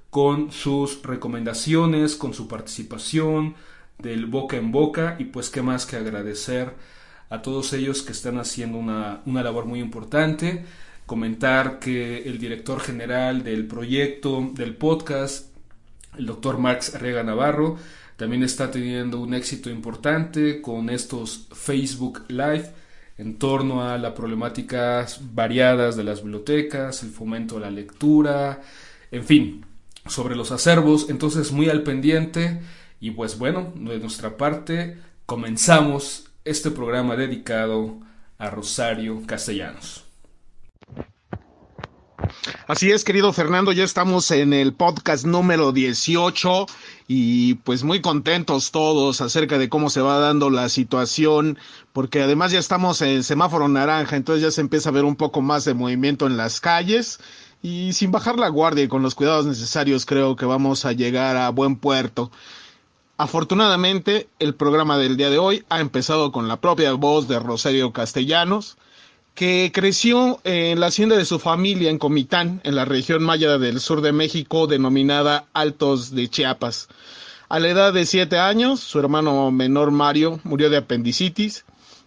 con 0.09 0.51
sus 0.51 1.03
recomendaciones, 1.03 2.15
con 2.15 2.33
su 2.33 2.47
participación 2.47 3.53
del 3.99 4.25
boca 4.25 4.57
en 4.57 4.71
boca 4.71 5.15
y 5.19 5.25
pues 5.25 5.51
qué 5.51 5.61
más 5.61 5.85
que 5.85 5.95
agradecer 5.95 6.73
a 7.29 7.43
todos 7.43 7.73
ellos 7.73 8.01
que 8.01 8.13
están 8.13 8.39
haciendo 8.39 8.79
una, 8.79 9.21
labor 9.25 9.65
muy 9.65 9.79
importante. 9.79 10.65
Comentar 11.09 11.79
que 11.79 12.21
el 12.29 12.37
director 12.37 12.79
general 12.79 13.43
del 13.43 13.65
proyecto, 13.65 14.47
del 14.53 14.75
podcast, 14.75 15.47
el 16.15 16.27
doctor 16.27 16.59
Marx 16.59 16.93
Arriaga 16.93 17.23
Navarro, 17.23 17.77
también 18.15 18.43
está 18.43 18.69
teniendo 18.69 19.19
un 19.19 19.33
éxito 19.33 19.71
importante 19.71 20.61
con 20.61 20.91
estos 20.91 21.47
Facebook 21.51 22.25
Live 22.27 22.69
en 23.17 23.39
torno 23.39 23.89
a 23.89 23.97
las 23.97 24.13
problemáticas 24.13 25.19
variadas 25.33 25.95
de 25.95 26.03
las 26.03 26.21
bibliotecas, 26.21 27.01
el 27.01 27.09
fomento 27.09 27.55
de 27.55 27.61
la 27.61 27.71
lectura, 27.71 28.61
en 29.09 29.23
fin, 29.23 29.65
sobre 30.05 30.35
los 30.35 30.51
acervos, 30.51 31.09
entonces 31.09 31.51
muy 31.51 31.69
al 31.69 31.81
pendiente 31.81 32.59
y 32.99 33.09
pues 33.09 33.39
bueno, 33.39 33.73
de 33.75 33.97
nuestra 33.97 34.37
parte 34.37 34.99
comenzamos 35.25 36.29
este 36.45 36.69
programa 36.69 37.15
dedicado 37.15 37.97
a 38.37 38.51
Rosario 38.51 39.23
Castellanos. 39.25 40.08
Así 42.67 42.91
es, 42.91 43.03
querido 43.03 43.33
Fernando, 43.33 43.71
ya 43.71 43.83
estamos 43.83 44.29
en 44.31 44.53
el 44.53 44.73
podcast 44.73 45.25
número 45.25 45.71
18 45.71 46.65
y 47.07 47.55
pues 47.55 47.83
muy 47.83 48.01
contentos 48.01 48.71
todos 48.71 49.21
acerca 49.21 49.57
de 49.57 49.69
cómo 49.69 49.89
se 49.89 50.01
va 50.01 50.19
dando 50.19 50.49
la 50.49 50.69
situación, 50.69 51.57
porque 51.93 52.21
además 52.21 52.51
ya 52.51 52.59
estamos 52.59 53.01
en 53.01 53.23
semáforo 53.23 53.67
naranja, 53.67 54.15
entonces 54.15 54.43
ya 54.43 54.51
se 54.51 54.61
empieza 54.61 54.89
a 54.89 54.93
ver 54.93 55.05
un 55.05 55.15
poco 55.15 55.41
más 55.41 55.65
de 55.65 55.73
movimiento 55.73 56.27
en 56.27 56.37
las 56.37 56.61
calles 56.61 57.19
y 57.61 57.93
sin 57.93 58.11
bajar 58.11 58.37
la 58.37 58.49
guardia 58.49 58.83
y 58.83 58.87
con 58.87 59.01
los 59.01 59.15
cuidados 59.15 59.45
necesarios 59.45 60.05
creo 60.05 60.35
que 60.35 60.45
vamos 60.45 60.85
a 60.85 60.93
llegar 60.93 61.35
a 61.37 61.49
buen 61.49 61.75
puerto. 61.75 62.31
Afortunadamente, 63.17 64.29
el 64.39 64.55
programa 64.55 64.97
del 64.97 65.17
día 65.17 65.29
de 65.29 65.39
hoy 65.39 65.65
ha 65.67 65.81
empezado 65.81 66.31
con 66.31 66.47
la 66.47 66.61
propia 66.61 66.93
voz 66.93 67.27
de 67.27 67.37
Rosario 67.37 67.91
Castellanos, 67.91 68.77
que 69.35 69.71
creció 69.73 70.39
en 70.43 70.79
la 70.79 70.87
hacienda 70.87 71.15
de 71.15 71.25
su 71.25 71.39
familia 71.39 71.89
en 71.89 71.97
Comitán, 71.97 72.61
en 72.63 72.75
la 72.75 72.85
región 72.85 73.23
maya 73.23 73.57
del 73.57 73.79
sur 73.79 74.01
de 74.01 74.11
México, 74.11 74.67
denominada 74.67 75.45
Altos 75.53 76.13
de 76.13 76.27
Chiapas. 76.29 76.89
A 77.47 77.59
la 77.59 77.69
edad 77.69 77.93
de 77.93 78.05
siete 78.05 78.37
años, 78.37 78.79
su 78.79 78.99
hermano 78.99 79.49
menor 79.49 79.91
Mario 79.91 80.39
murió 80.43 80.69
de 80.69 80.77
apendicitis 80.77 81.65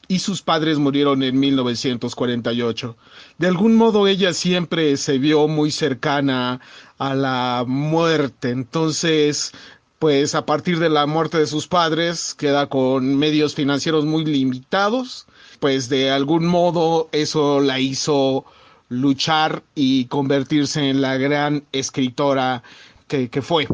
y 0.09 0.19
sus 0.19 0.43
padres 0.43 0.79
murieron 0.79 1.23
en 1.23 1.41
1948. 1.41 2.97
De 3.39 3.47
algún 3.47 3.75
modo 3.75 4.07
ella 4.07 4.35
siempre 4.35 4.97
se 4.97 5.19
vio 5.19 5.49
muy 5.49 5.71
cercana 5.71 6.61
a 6.99 7.15
la 7.15 7.65
muerte, 7.67 8.51
entonces 8.51 9.53
pues 9.99 10.35
a 10.35 10.45
partir 10.45 10.81
de 10.81 10.91
la 10.91 11.07
muerte 11.07 11.39
de 11.39 11.47
sus 11.47 11.69
padres 11.69 12.35
queda 12.35 12.67
con 12.69 13.17
medios 13.17 13.55
financieros 13.55 14.05
muy 14.05 14.25
limitados, 14.25 15.27
pues 15.63 15.89
de 15.89 16.11
algún 16.11 16.45
modo 16.45 17.09
eso 17.13 17.61
la 17.61 17.79
hizo 17.79 18.45
luchar 18.89 19.63
y 19.77 20.07
convertirse 20.07 20.91
en 20.91 21.01
la 21.01 21.17
gran 21.19 21.63
escritora 21.71 22.65
que, 23.07 23.31
que 23.31 23.43
fue. 23.43 23.69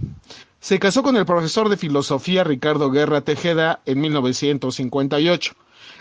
Se 0.61 0.79
casó 0.79 1.03
con 1.03 1.17
el 1.17 1.25
profesor 1.25 1.71
de 1.71 1.79
filosofía 1.79 2.45
Ricardo 2.45 2.91
Guerra 2.91 3.23
Tejeda 3.23 3.81
en 3.87 4.03
1958 4.03 5.55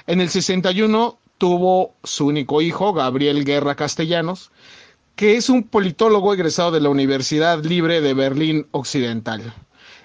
en 0.08 0.20
el 0.20 0.30
61 0.30 1.18
tuvo 1.38 1.94
su 2.04 2.28
único 2.28 2.62
hijo, 2.62 2.92
Gabriel 2.92 3.46
Guerra 3.46 3.76
Castellanos, 3.76 4.52
que 5.16 5.38
es 5.38 5.50
un 5.50 5.64
politólogo 5.64 6.34
egresado 6.34 6.72
de 6.72 6.82
la 6.82 6.90
Universidad 6.90 7.64
Libre 7.64 8.02
de 8.02 8.14
Berlín 8.14 8.68
Occidental. 8.72 9.54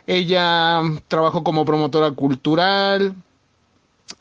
Ella 0.07 0.81
trabajó 1.09 1.43
como 1.43 1.65
promotora 1.65 2.13
cultural, 2.13 3.17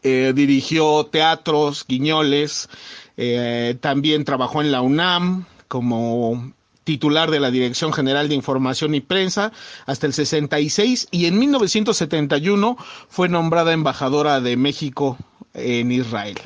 eh, 0.03 0.33
dirigió 0.35 1.05
teatros, 1.05 1.85
guiñoles, 1.87 2.69
eh, 3.17 3.77
también 3.81 4.25
trabajó 4.25 4.61
en 4.61 4.71
la 4.71 4.81
UNAM 4.81 5.45
como 5.67 6.53
titular 6.83 7.29
de 7.29 7.39
la 7.39 7.51
Dirección 7.51 7.93
General 7.93 8.27
de 8.27 8.35
Información 8.35 8.95
y 8.95 9.01
Prensa 9.01 9.51
hasta 9.85 10.07
el 10.07 10.13
66 10.13 11.07
y 11.11 11.25
en 11.27 11.37
1971 11.39 12.77
fue 13.07 13.29
nombrada 13.29 13.73
embajadora 13.73 14.41
de 14.41 14.57
México 14.57 15.17
en 15.53 15.91
Israel. 15.91 16.37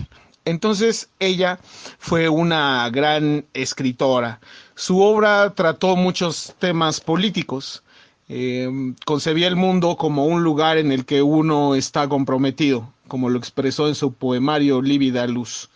Entonces 0.45 1.09
ella 1.19 1.59
fue 1.97 2.29
una 2.29 2.89
gran 2.91 3.45
escritora. 3.53 4.39
Su 4.75 5.01
obra 5.01 5.53
trató 5.55 5.95
muchos 5.95 6.53
temas 6.59 7.01
políticos. 7.01 7.83
Eh, 8.29 8.69
concebía 9.05 9.47
el 9.47 9.55
mundo 9.55 9.97
como 9.97 10.25
un 10.25 10.43
lugar 10.43 10.77
en 10.77 10.91
el 10.91 11.05
que 11.05 11.21
uno 11.21 11.75
está 11.75 12.07
comprometido, 12.07 12.91
como 13.07 13.29
lo 13.29 13.37
expresó 13.37 13.87
en 13.87 13.95
su 13.95 14.13
poemario 14.13 14.81
Lívida 14.81 15.27
Luz. 15.27 15.69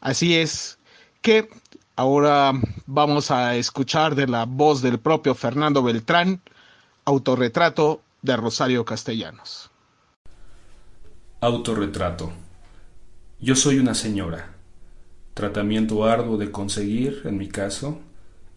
Así 0.00 0.36
es 0.36 0.78
que 1.22 1.48
ahora 1.96 2.52
vamos 2.86 3.30
a 3.30 3.56
escuchar 3.56 4.14
de 4.14 4.26
la 4.26 4.44
voz 4.44 4.82
del 4.82 4.98
propio 4.98 5.34
Fernando 5.34 5.82
Beltrán, 5.82 6.40
autorretrato 7.04 8.02
de 8.22 8.36
Rosario 8.36 8.84
Castellanos. 8.84 9.70
Autorretrato. 11.40 12.32
Yo 13.40 13.54
soy 13.54 13.78
una 13.78 13.94
señora. 13.94 14.54
Tratamiento 15.34 16.04
arduo 16.04 16.38
de 16.38 16.50
conseguir, 16.50 17.22
en 17.24 17.36
mi 17.36 17.48
caso, 17.48 18.00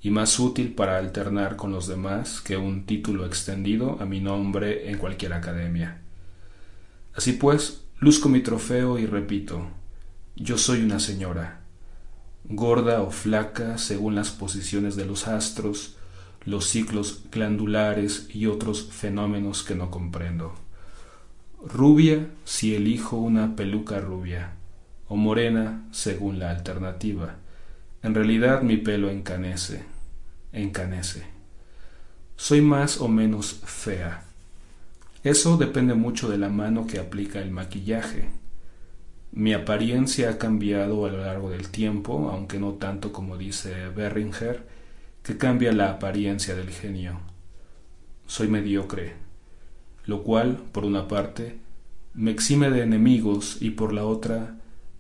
y 0.01 0.11
más 0.11 0.39
útil 0.39 0.73
para 0.73 0.97
alternar 0.97 1.57
con 1.57 1.71
los 1.71 1.87
demás 1.87 2.39
que 2.39 2.55
un 2.55 2.85
título 2.85 3.25
extendido 3.25 3.97
a 3.99 4.05
mi 4.05 4.21
nombre 4.21 4.89
en 4.89 4.97
cualquier 4.97 5.33
academia. 5.33 6.01
Así 7.13 7.33
pues, 7.33 7.83
luzco 7.99 8.29
mi 8.29 8.41
trofeo 8.41 8.97
y 8.97 9.05
repito, 9.05 9.67
yo 10.35 10.57
soy 10.57 10.83
una 10.83 10.99
señora, 10.99 11.61
gorda 12.45 13.01
o 13.01 13.11
flaca 13.11 13.77
según 13.77 14.15
las 14.15 14.29
posiciones 14.31 14.95
de 14.95 15.05
los 15.05 15.27
astros, 15.27 15.97
los 16.45 16.67
ciclos 16.67 17.23
glandulares 17.31 18.29
y 18.33 18.45
otros 18.45 18.89
fenómenos 18.91 19.63
que 19.63 19.75
no 19.75 19.91
comprendo. 19.91 20.55
Rubia 21.61 22.29
si 22.45 22.73
elijo 22.73 23.17
una 23.17 23.57
peluca 23.57 23.99
rubia 23.99 24.53
o 25.09 25.17
morena 25.17 25.85
según 25.91 26.39
la 26.39 26.51
alternativa. 26.51 27.35
En 28.01 28.15
realidad 28.15 28.61
mi 28.61 28.77
pelo 28.77 29.09
encanece, 29.09 29.83
encanece. 30.53 31.25
Soy 32.37 32.61
más 32.61 33.01
o 33.01 33.09
menos 33.09 33.59
fea. 33.65 34.28
Eso 35.23 35.57
depende 35.57 35.95
mucho 35.95 36.29
de 36.29 36.37
la 36.37 36.49
mano 36.49 36.87
que 36.87 36.99
aplica 36.99 37.41
el 37.41 37.51
maquillaje. 37.51 38.29
Mi 39.31 39.53
apariencia 39.53 40.29
ha 40.29 40.37
cambiado 40.37 41.05
a 41.05 41.09
lo 41.09 41.19
largo 41.19 41.49
del 41.49 41.69
tiempo, 41.69 42.29
aunque 42.31 42.57
no 42.57 42.73
tanto 42.73 43.11
como 43.11 43.37
dice 43.37 43.89
Berringer, 43.89 44.65
que 45.21 45.37
cambia 45.37 45.71
la 45.73 45.91
apariencia 45.91 46.55
del 46.55 46.69
genio. 46.69 47.19
Soy 48.25 48.47
mediocre, 48.47 49.13
lo 50.05 50.23
cual, 50.23 50.57
por 50.71 50.85
una 50.85 51.07
parte, 51.07 51.57
me 52.13 52.31
exime 52.31 52.69
de 52.69 52.81
enemigos 52.81 53.57
y 53.61 53.71
por 53.71 53.93
la 53.93 54.05
otra 54.05 54.55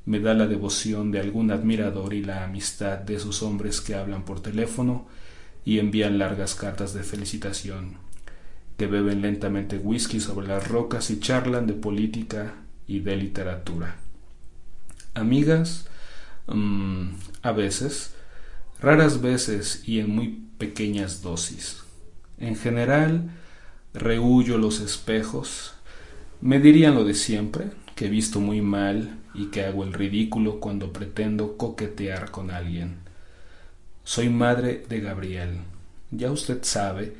me 0.05 0.19
da 0.19 0.33
la 0.33 0.47
devoción 0.47 1.11
de 1.11 1.19
algún 1.19 1.51
admirador 1.51 2.13
y 2.13 2.23
la 2.23 2.43
amistad 2.43 2.97
de 2.97 3.15
esos 3.15 3.41
hombres 3.41 3.79
que 3.79 3.95
hablan 3.95 4.25
por 4.25 4.41
teléfono 4.41 5.07
y 5.65 5.79
envían 5.79 6.17
largas 6.17 6.55
cartas 6.55 6.93
de 6.93 7.03
felicitación, 7.03 7.97
que 8.79 8.87
beben 8.87 9.21
lentamente 9.21 9.77
whisky 9.77 10.21
sobre 10.21 10.47
las 10.47 10.65
rocas 10.65 11.11
y 11.11 11.19
charlan 11.19 11.67
de 11.67 11.73
política 11.73 12.53
y 12.87 13.01
de 13.01 13.17
literatura. 13.17 13.97
Amigas, 15.15 15.85
mm, 16.47 17.09
a 17.41 17.51
veces, 17.51 18.13
raras 18.79 19.21
veces 19.21 19.83
y 19.85 19.99
en 19.99 20.15
muy 20.15 20.45
pequeñas 20.57 21.21
dosis. 21.21 21.83
En 22.37 22.55
general, 22.55 23.29
rehuyo 23.93 24.57
los 24.57 24.79
espejos. 24.79 25.73
Me 26.39 26.61
dirían 26.61 26.95
lo 26.95 27.03
de 27.03 27.15
siempre, 27.15 27.71
que 27.95 28.05
he 28.05 28.09
visto 28.09 28.39
muy 28.39 28.61
mal 28.61 29.17
y 29.33 29.47
que 29.47 29.65
hago 29.65 29.83
el 29.83 29.91
ridículo 29.91 30.61
cuando 30.61 30.93
pretendo 30.93 31.57
coquetear 31.57 32.31
con 32.31 32.49
alguien. 32.49 32.99
Soy 34.05 34.29
madre 34.29 34.85
de 34.87 35.01
Gabriel. 35.01 35.57
Ya 36.11 36.31
usted 36.31 36.63
sabe, 36.63 37.13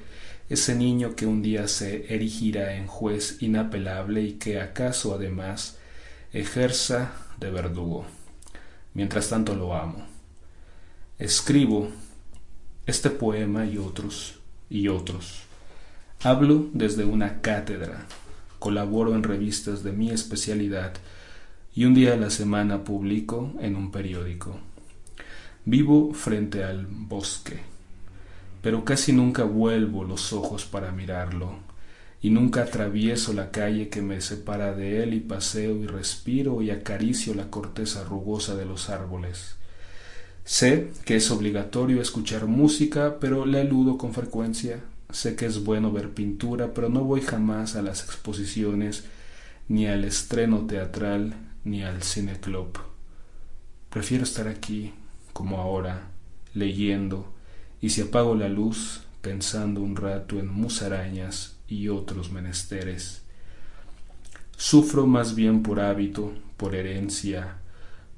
ese 0.49 0.75
niño 0.75 1.15
que 1.15 1.27
un 1.27 1.41
día 1.43 1.67
se 1.67 2.13
erigirá 2.13 2.75
en 2.75 2.87
juez 2.87 3.37
inapelable 3.41 4.23
y 4.23 4.33
que 4.33 4.59
acaso 4.59 5.13
además 5.13 5.77
ejerza 6.33 7.13
de 7.39 7.51
verdugo. 7.51 8.05
Mientras 8.95 9.29
tanto 9.29 9.55
lo 9.55 9.75
amo. 9.75 10.07
Escribo 11.19 11.89
este 12.87 13.11
poema 13.11 13.65
y 13.65 13.77
otros 13.77 14.39
y 14.69 14.87
otros. 14.87 15.41
Hablo 16.21 16.67
desde 16.73 17.05
una 17.05 17.41
cátedra, 17.41 18.05
colaboro 18.57 19.15
en 19.15 19.23
revistas 19.23 19.83
de 19.83 19.91
mi 19.91 20.09
especialidad 20.09 20.93
y 21.75 21.85
un 21.85 21.93
día 21.93 22.13
a 22.13 22.17
la 22.17 22.29
semana 22.29 22.83
publico 22.83 23.53
en 23.61 23.75
un 23.75 23.91
periódico. 23.91 24.59
Vivo 25.65 26.13
frente 26.13 26.63
al 26.63 26.87
bosque, 26.87 27.59
pero 28.61 28.85
casi 28.85 29.13
nunca 29.13 29.43
vuelvo 29.43 30.03
los 30.03 30.33
ojos 30.33 30.65
para 30.65 30.91
mirarlo 30.91 31.69
y 32.21 32.29
nunca 32.29 32.63
atravieso 32.63 33.33
la 33.33 33.51
calle 33.51 33.89
que 33.89 34.01
me 34.01 34.19
separa 34.19 34.73
de 34.73 35.03
él 35.03 35.13
y 35.13 35.19
paseo 35.19 35.77
y 35.77 35.87
respiro 35.87 36.61
y 36.61 36.69
acaricio 36.69 37.33
la 37.33 37.49
corteza 37.49 38.03
rugosa 38.03 38.55
de 38.55 38.65
los 38.65 38.89
árboles. 38.89 39.55
Sé 40.43 40.91
que 41.05 41.15
es 41.15 41.31
obligatorio 41.31 42.01
escuchar 42.01 42.47
música, 42.47 43.17
pero 43.19 43.45
la 43.45 43.61
eludo 43.61 43.97
con 43.97 44.13
frecuencia. 44.13 44.81
Sé 45.11 45.35
que 45.35 45.45
es 45.45 45.63
bueno 45.63 45.91
ver 45.91 46.09
pintura, 46.09 46.73
pero 46.73 46.89
no 46.89 47.03
voy 47.03 47.21
jamás 47.21 47.75
a 47.75 47.81
las 47.81 48.03
exposiciones, 48.03 49.05
ni 49.67 49.87
al 49.87 50.03
estreno 50.03 50.65
teatral, 50.65 51.35
ni 51.63 51.83
al 51.83 52.03
cine 52.03 52.39
club. 52.39 52.79
Prefiero 53.89 54.23
estar 54.23 54.47
aquí, 54.47 54.93
como 55.33 55.59
ahora, 55.59 56.09
leyendo, 56.53 57.31
y 57.81 57.89
si 57.89 58.01
apago 58.01 58.35
la 58.35 58.49
luz, 58.49 59.01
pensando 59.21 59.81
un 59.81 59.95
rato 59.95 60.39
en 60.39 60.47
musarañas 60.47 61.57
y 61.67 61.89
otros 61.89 62.31
menesteres. 62.31 63.21
Sufro 64.57 65.07
más 65.07 65.35
bien 65.35 65.63
por 65.63 65.79
hábito, 65.79 66.33
por 66.57 66.75
herencia, 66.75 67.57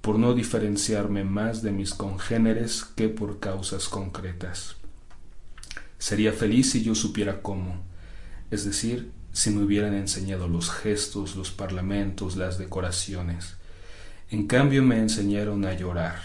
por 0.02 0.18
no 0.18 0.34
diferenciarme 0.34 1.24
más 1.24 1.62
de 1.62 1.72
mis 1.72 1.94
congéneres 1.94 2.84
que 2.96 3.10
por 3.10 3.40
causas 3.40 3.88
concretas. 3.88 4.76
Sería 6.00 6.34
feliz 6.34 6.72
si 6.72 6.84
yo 6.84 6.96
supiera 6.96 7.44
cómo, 7.44 7.84
es 8.50 8.66
decir, 8.66 9.12
si 9.34 9.52
me 9.52 9.64
hubieran 9.64 9.94
enseñado 9.94 10.48
los 10.48 10.72
gestos, 10.72 11.36
los 11.36 11.52
parlamentos, 11.52 12.36
las 12.36 12.58
decoraciones. 12.58 13.56
En 14.32 14.48
cambio 14.48 14.82
me 14.82 14.98
enseñaron 14.98 15.64
a 15.66 15.74
llorar, 15.74 16.20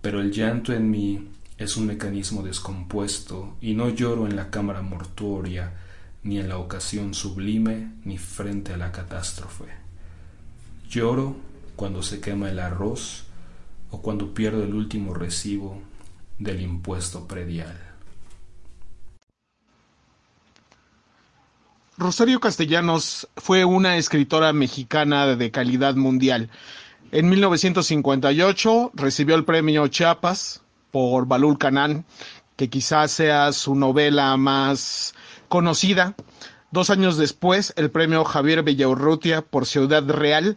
pero 0.00 0.20
el 0.20 0.32
llanto 0.32 0.72
en 0.72 0.90
mí 0.90 1.28
es 1.58 1.76
un 1.76 1.86
mecanismo 1.86 2.42
descompuesto 2.42 3.56
y 3.60 3.74
no 3.74 3.88
lloro 3.88 4.26
en 4.26 4.36
la 4.36 4.50
cámara 4.50 4.82
mortuoria, 4.82 5.72
ni 6.22 6.38
en 6.38 6.48
la 6.48 6.58
ocasión 6.58 7.14
sublime, 7.14 7.92
ni 8.04 8.18
frente 8.18 8.74
a 8.74 8.76
la 8.76 8.92
catástrofe. 8.92 9.64
Lloro 10.88 11.36
cuando 11.76 12.02
se 12.02 12.20
quema 12.20 12.50
el 12.50 12.58
arroz 12.58 13.24
o 13.90 14.02
cuando 14.02 14.34
pierdo 14.34 14.62
el 14.64 14.74
último 14.74 15.14
recibo 15.14 15.80
del 16.38 16.60
impuesto 16.60 17.26
predial. 17.26 17.80
Rosario 21.98 22.40
Castellanos 22.40 23.26
fue 23.36 23.64
una 23.64 23.96
escritora 23.96 24.52
mexicana 24.52 25.34
de 25.34 25.50
calidad 25.50 25.94
mundial. 25.94 26.50
En 27.10 27.30
1958 27.30 28.90
recibió 28.94 29.34
el 29.34 29.46
premio 29.46 29.88
Chiapas 29.88 30.60
por 30.96 31.26
Balul 31.26 31.58
Canán, 31.58 32.06
que 32.56 32.70
quizás 32.70 33.10
sea 33.10 33.52
su 33.52 33.74
novela 33.74 34.34
más 34.38 35.14
conocida. 35.48 36.14
Dos 36.70 36.88
años 36.88 37.18
después, 37.18 37.74
el 37.76 37.90
premio 37.90 38.24
Javier 38.24 38.62
Villaurrutia 38.62 39.42
por 39.42 39.66
Ciudad 39.66 40.08
Real, 40.08 40.56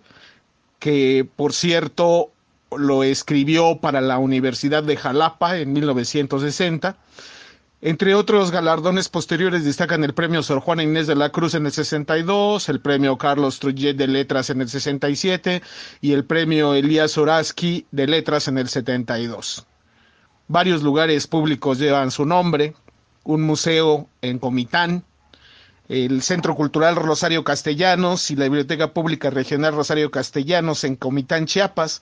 que 0.79 1.27
por 1.35 1.51
cierto 1.51 2.31
lo 2.71 3.03
escribió 3.03 3.81
para 3.81 3.99
la 3.99 4.17
Universidad 4.17 4.81
de 4.81 4.95
Jalapa 4.95 5.57
en 5.57 5.73
1960 5.73 6.95
entre 7.81 8.13
otros 8.13 8.51
galardones 8.51 9.07
posteriores 9.07 9.63
destacan 9.63 10.03
el 10.03 10.13
premio 10.13 10.43
Sor 10.43 10.59
Juana 10.59 10.83
Inés 10.83 11.07
de 11.07 11.15
la 11.15 11.29
Cruz 11.29 11.53
en 11.53 11.65
el 11.65 11.71
62, 11.71 12.67
el 12.67 12.81
premio 12.81 13.17
Carlos 13.17 13.59
Trujillo 13.59 13.93
de 13.93 14.07
Letras 14.07 14.49
en 14.49 14.59
el 14.59 14.67
67 14.67 15.61
y 16.01 16.11
el 16.11 16.25
premio 16.25 16.73
Elías 16.73 17.17
Oraski 17.17 17.85
de 17.91 18.07
Letras 18.07 18.49
en 18.49 18.57
el 18.57 18.67
72. 18.67 19.65
Varios 20.51 20.81
lugares 20.81 21.27
públicos 21.27 21.77
llevan 21.77 22.09
su 22.09 22.25
nombre, 22.25 22.73
un 23.23 23.43
museo 23.43 24.09
en 24.23 24.39
Comitán, 24.39 25.03
el 25.89 26.23
Centro 26.23 26.55
Cultural 26.55 26.95
Rosario 26.95 27.43
Castellanos 27.43 28.31
y 28.31 28.35
la 28.35 28.45
Biblioteca 28.45 28.91
Pública 28.91 29.29
Regional 29.29 29.75
Rosario 29.75 30.09
Castellanos 30.09 30.83
en 30.85 30.95
Comitán, 30.95 31.45
Chiapas, 31.45 32.01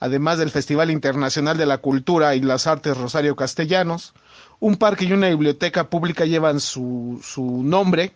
además 0.00 0.36
del 0.36 0.50
Festival 0.50 0.90
Internacional 0.90 1.56
de 1.56 1.64
la 1.64 1.78
Cultura 1.78 2.34
y 2.34 2.40
las 2.40 2.66
Artes 2.66 2.94
Rosario 2.94 3.36
Castellanos, 3.36 4.12
un 4.60 4.76
parque 4.76 5.06
y 5.06 5.14
una 5.14 5.30
biblioteca 5.30 5.88
pública 5.88 6.26
llevan 6.26 6.60
su, 6.60 7.22
su 7.24 7.62
nombre. 7.62 8.12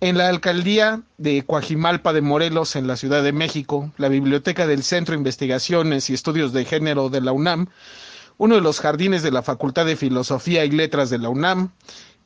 En 0.00 0.18
la 0.18 0.28
alcaldía 0.28 1.02
de 1.18 1.44
Coajimalpa 1.44 2.12
de 2.12 2.20
Morelos, 2.20 2.76
en 2.76 2.86
la 2.86 2.96
Ciudad 2.96 3.24
de 3.24 3.32
México, 3.32 3.90
la 3.96 4.08
biblioteca 4.08 4.68
del 4.68 4.84
Centro 4.84 5.14
de 5.14 5.18
Investigaciones 5.18 6.10
y 6.10 6.14
Estudios 6.14 6.52
de 6.52 6.64
Género 6.64 7.08
de 7.08 7.22
la 7.22 7.32
UNAM, 7.32 7.66
uno 8.38 8.56
de 8.56 8.60
los 8.60 8.80
jardines 8.80 9.22
de 9.22 9.30
la 9.30 9.42
Facultad 9.42 9.86
de 9.86 9.96
Filosofía 9.96 10.64
y 10.64 10.70
Letras 10.70 11.10
de 11.10 11.18
la 11.18 11.28
UNAM, 11.28 11.70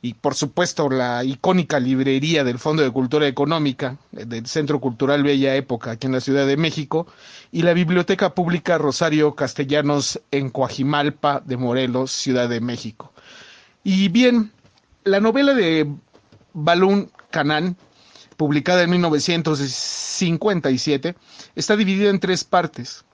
y 0.01 0.15
por 0.15 0.33
supuesto 0.33 0.89
la 0.89 1.23
icónica 1.23 1.79
librería 1.79 2.43
del 2.43 2.57
Fondo 2.57 2.81
de 2.81 2.89
Cultura 2.89 3.27
Económica 3.27 3.97
del 4.11 4.47
Centro 4.47 4.79
Cultural 4.79 5.21
Bella 5.21 5.55
Época 5.55 5.91
aquí 5.91 6.07
en 6.07 6.13
la 6.13 6.21
Ciudad 6.21 6.47
de 6.47 6.57
México 6.57 7.05
y 7.51 7.61
la 7.61 7.73
Biblioteca 7.73 8.33
Pública 8.33 8.79
Rosario 8.79 9.35
Castellanos 9.35 10.19
en 10.31 10.49
Coajimalpa 10.49 11.43
de 11.45 11.57
Morelos, 11.57 12.11
Ciudad 12.11 12.49
de 12.49 12.61
México. 12.61 13.13
Y 13.83 14.09
bien, 14.09 14.51
la 15.03 15.19
novela 15.19 15.53
de 15.53 15.87
Balún 16.53 17.11
Canán, 17.29 17.77
publicada 18.37 18.81
en 18.81 18.89
1957, 18.89 21.15
está 21.55 21.75
dividida 21.75 22.09
en 22.09 22.19
tres 22.19 22.43
partes. 22.43 23.05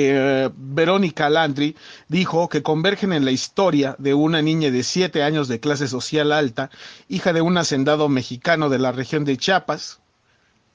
Eh, 0.00 0.48
Verónica 0.56 1.28
Landry 1.28 1.74
dijo 2.06 2.48
que 2.48 2.62
convergen 2.62 3.12
en 3.12 3.24
la 3.24 3.32
historia 3.32 3.96
de 3.98 4.14
una 4.14 4.42
niña 4.42 4.70
de 4.70 4.84
siete 4.84 5.24
años 5.24 5.48
de 5.48 5.58
clase 5.58 5.88
social 5.88 6.30
alta, 6.30 6.70
hija 7.08 7.32
de 7.32 7.40
un 7.40 7.58
hacendado 7.58 8.08
mexicano 8.08 8.68
de 8.68 8.78
la 8.78 8.92
región 8.92 9.24
de 9.24 9.36
Chiapas. 9.36 9.98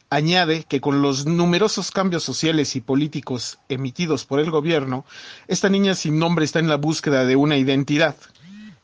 Añade 0.10 0.66
que 0.66 0.82
con 0.82 1.02
los 1.02 1.26
numerosos 1.26 1.90
cambios 1.92 2.24
sociales 2.24 2.76
y 2.76 2.82
políticos 2.82 3.60
emitidos 3.70 4.26
por 4.26 4.42
el 4.42 4.52
gobierno, 4.52 5.06
esta 5.48 5.70
niña 5.70 5.96
sin 5.96 6.20
nombre 6.20 6.44
está 6.44 6.60
en 6.60 6.68
la 6.68 6.76
búsqueda 6.76 7.24
de 7.24 7.38
una 7.38 7.56
identidad 7.56 8.18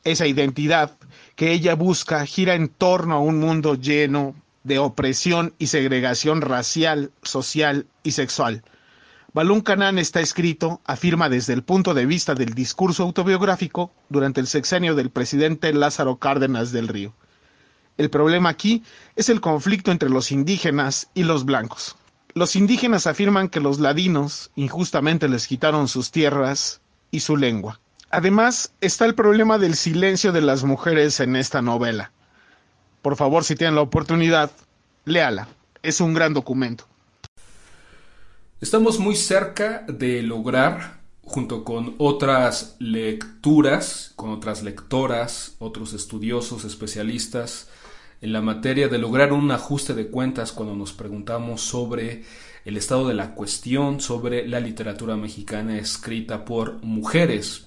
esa 0.05 0.25
identidad 0.25 0.91
que 1.35 1.51
ella 1.51 1.75
busca 1.75 2.25
gira 2.25 2.55
en 2.55 2.69
torno 2.69 3.15
a 3.15 3.19
un 3.19 3.41
mundo 3.41 3.75
lleno 3.75 4.35
de 4.63 4.79
opresión 4.79 5.53
y 5.59 5.67
segregación 5.67 6.39
racial, 6.39 7.11
social 7.23 7.87
y 8.03 8.11
sexual. 8.11 8.63
Balún 9.31 9.61
Canán 9.61 9.99
está 9.99 10.21
escrito, 10.21 10.81
afirma 10.85 11.29
desde 11.29 11.53
el 11.53 11.61
punto 11.61 11.93
de 11.93 12.07
vista 12.07 12.33
del 12.33 12.55
discurso 12.55 13.03
autobiográfico 13.03 13.91
durante 14.09 14.41
el 14.41 14.47
sexenio 14.47 14.95
del 14.95 15.11
presidente 15.11 15.71
Lázaro 15.71 16.17
Cárdenas 16.17 16.71
del 16.71 16.87
Río. 16.87 17.13
El 17.97 18.09
problema 18.09 18.49
aquí 18.49 18.83
es 19.15 19.29
el 19.29 19.39
conflicto 19.39 19.91
entre 19.91 20.09
los 20.09 20.31
indígenas 20.31 21.09
y 21.13 21.23
los 21.23 21.45
blancos. 21.45 21.95
Los 22.33 22.55
indígenas 22.55 23.05
afirman 23.05 23.49
que 23.49 23.59
los 23.59 23.79
ladinos 23.79 24.49
injustamente 24.55 25.29
les 25.29 25.45
quitaron 25.45 25.87
sus 25.87 26.09
tierras 26.09 26.81
y 27.11 27.19
su 27.19 27.37
lengua. 27.37 27.79
Además, 28.09 28.73
está 28.81 29.05
el 29.05 29.13
problema 29.13 29.59
del 29.59 29.75
silencio 29.75 30.31
de 30.31 30.41
las 30.41 30.63
mujeres 30.63 31.19
en 31.19 31.35
esta 31.35 31.61
novela. 31.61 32.11
Por 33.03 33.15
favor, 33.15 33.43
si 33.43 33.55
tienen 33.55 33.75
la 33.75 33.81
oportunidad, 33.81 34.49
léala. 35.05 35.47
Es 35.83 36.01
un 36.01 36.15
gran 36.15 36.33
documento. 36.33 36.85
Estamos 38.61 38.99
muy 38.99 39.15
cerca 39.15 39.85
de 39.87 40.21
lograr, 40.21 40.99
junto 41.23 41.63
con 41.63 41.95
otras 41.97 42.75
lecturas, 42.79 44.11
con 44.17 44.31
otras 44.31 44.63
lectoras, 44.63 45.55
otros 45.59 45.93
estudiosos, 45.93 46.65
especialistas, 46.65 47.69
en 48.19 48.33
la 48.33 48.41
materia 48.41 48.89
de 48.89 48.97
lograr 48.97 49.31
un 49.31 49.49
ajuste 49.51 49.93
de 49.93 50.07
cuentas 50.07 50.51
cuando 50.51 50.75
nos 50.75 50.91
preguntamos 50.91 51.61
sobre 51.61 52.25
el 52.65 52.75
estado 52.75 53.07
de 53.07 53.13
la 53.13 53.33
cuestión, 53.33 54.01
sobre 54.01 54.45
la 54.45 54.59
literatura 54.59 55.15
mexicana 55.15 55.77
escrita 55.77 56.43
por 56.43 56.83
mujeres. 56.83 57.65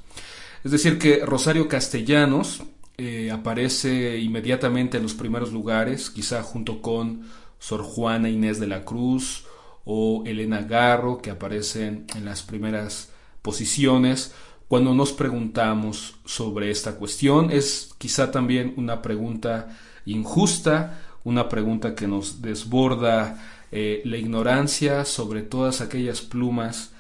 Es 0.63 0.73
decir, 0.73 0.99
que 0.99 1.25
Rosario 1.25 1.69
Castellanos 1.69 2.65
eh, 2.99 3.31
aparece 3.31 4.19
inmediatamente 4.19 4.99
en 4.99 5.05
los 5.05 5.15
primeros 5.15 5.53
lugares, 5.53 6.11
quizá 6.11 6.43
junto 6.43 6.83
con 6.83 7.23
Sor 7.59 7.83
Juana 7.83 8.29
Inés 8.29 8.61
de 8.61 8.67
la 8.67 8.85
Cruz, 8.85 9.47
o 9.85 10.23
Elena 10.27 10.63
Garro, 10.63 11.19
que 11.19 11.31
aparecen 11.31 12.07
en 12.15 12.25
las 12.25 12.43
primeras 12.43 13.11
posiciones 13.43 14.33
cuando 14.69 14.95
nos 14.95 15.13
preguntamos 15.13 16.15
sobre 16.25 16.71
esta 16.71 16.95
cuestión. 16.95 17.51
Es 17.51 17.91
quizá 17.99 18.31
también 18.31 18.73
una 18.77 19.03
pregunta 19.03 19.77
injusta, 20.07 21.01
una 21.25 21.49
pregunta 21.49 21.95
que 21.95 22.09
nos 22.09 22.41
desborda 22.41 23.39
eh, 23.71 24.03
la 24.05 24.17
ignorancia 24.17 25.05
sobre 25.05 25.43
todas 25.43 25.81
aquellas 25.81 26.21
plumas 26.21 26.93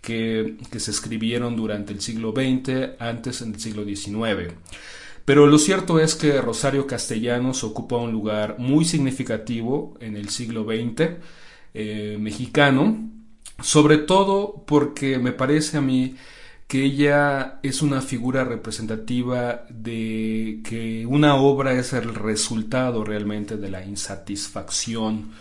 que, 0.00 0.56
que, 0.70 0.80
se 0.80 0.90
escribieron 0.90 1.56
durante 1.56 1.92
el 1.92 2.00
siglo 2.00 2.32
XX, 2.32 2.98
antes 2.98 3.42
en 3.42 3.54
el 3.54 3.60
siglo 3.60 3.84
XIX. 3.84 4.54
Pero 5.24 5.46
lo 5.46 5.58
cierto 5.58 6.00
es 6.00 6.14
que 6.14 6.40
Rosario 6.40 6.86
Castellanos 6.86 7.62
ocupa 7.62 7.96
un 7.96 8.10
lugar 8.10 8.56
muy 8.58 8.84
significativo 8.84 9.96
en 10.00 10.16
el 10.16 10.30
siglo 10.30 10.64
XX 10.64 11.18
eh, 11.74 12.16
mexicano, 12.18 13.10
sobre 13.62 13.98
todo 13.98 14.64
porque 14.66 15.18
me 15.18 15.32
parece 15.32 15.78
a 15.78 15.80
mí 15.80 16.16
que 16.66 16.84
ella 16.84 17.58
es 17.64 17.82
una 17.82 18.00
figura 18.00 18.44
representativa 18.44 19.66
de 19.70 20.60
que 20.64 21.04
una 21.04 21.34
obra 21.34 21.72
es 21.72 21.92
el 21.92 22.14
resultado 22.14 23.02
realmente 23.02 23.56
de 23.56 23.70
la 23.70 23.84
insatisfacción 23.84 25.32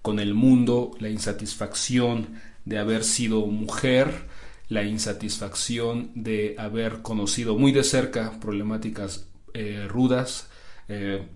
con 0.00 0.18
el 0.18 0.32
mundo, 0.32 0.92
la 0.98 1.10
insatisfacción 1.10 2.28
de 2.64 2.78
haber 2.78 3.04
sido 3.04 3.46
mujer, 3.46 4.26
la 4.70 4.82
insatisfacción 4.84 6.12
de 6.14 6.54
haber 6.58 7.02
conocido 7.02 7.58
muy 7.58 7.72
de 7.72 7.84
cerca 7.84 8.38
problemáticas 8.40 9.26
eh, 9.52 9.86
rudas, 9.88 10.48
eh, 10.88 11.26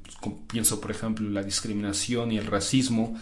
pienso 0.47 0.81
por 0.81 0.91
ejemplo 0.91 1.29
la 1.29 1.43
discriminación 1.43 2.33
y 2.33 2.39
el 2.39 2.47
racismo, 2.47 3.15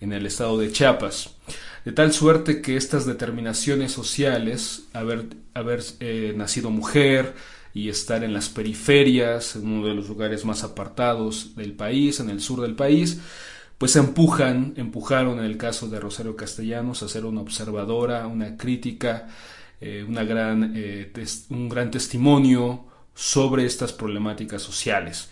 en 0.00 0.12
el 0.12 0.26
estado 0.26 0.58
de 0.58 0.70
Chiapas. 0.72 1.36
De 1.84 1.92
tal 1.92 2.12
suerte 2.12 2.60
que 2.62 2.76
estas 2.76 3.06
determinaciones 3.06 3.92
sociales, 3.92 4.88
haber, 4.92 5.26
haber 5.54 5.82
eh, 6.00 6.34
nacido 6.36 6.70
mujer 6.70 7.34
y 7.74 7.88
estar 7.88 8.24
en 8.24 8.32
las 8.32 8.48
periferias, 8.48 9.54
en 9.54 9.66
uno 9.66 9.86
de 9.86 9.94
los 9.94 10.08
lugares 10.08 10.44
más 10.44 10.64
apartados 10.64 11.54
del 11.54 11.74
país, 11.74 12.18
en 12.20 12.30
el 12.30 12.40
sur 12.40 12.60
del 12.62 12.74
país, 12.74 13.20
pues 13.78 13.94
empujan, 13.96 14.74
empujaron 14.76 15.38
en 15.38 15.44
el 15.44 15.58
caso 15.58 15.86
de 15.88 16.00
Rosario 16.00 16.34
Castellanos 16.34 17.02
a 17.02 17.08
ser 17.08 17.24
una 17.24 17.42
observadora, 17.42 18.26
una 18.26 18.56
crítica, 18.56 19.28
eh, 19.80 20.04
una 20.08 20.24
gran, 20.24 20.72
eh, 20.74 21.12
un 21.50 21.68
gran 21.68 21.90
testimonio 21.90 22.86
sobre 23.14 23.64
estas 23.66 23.92
problemáticas 23.92 24.62
sociales. 24.62 25.30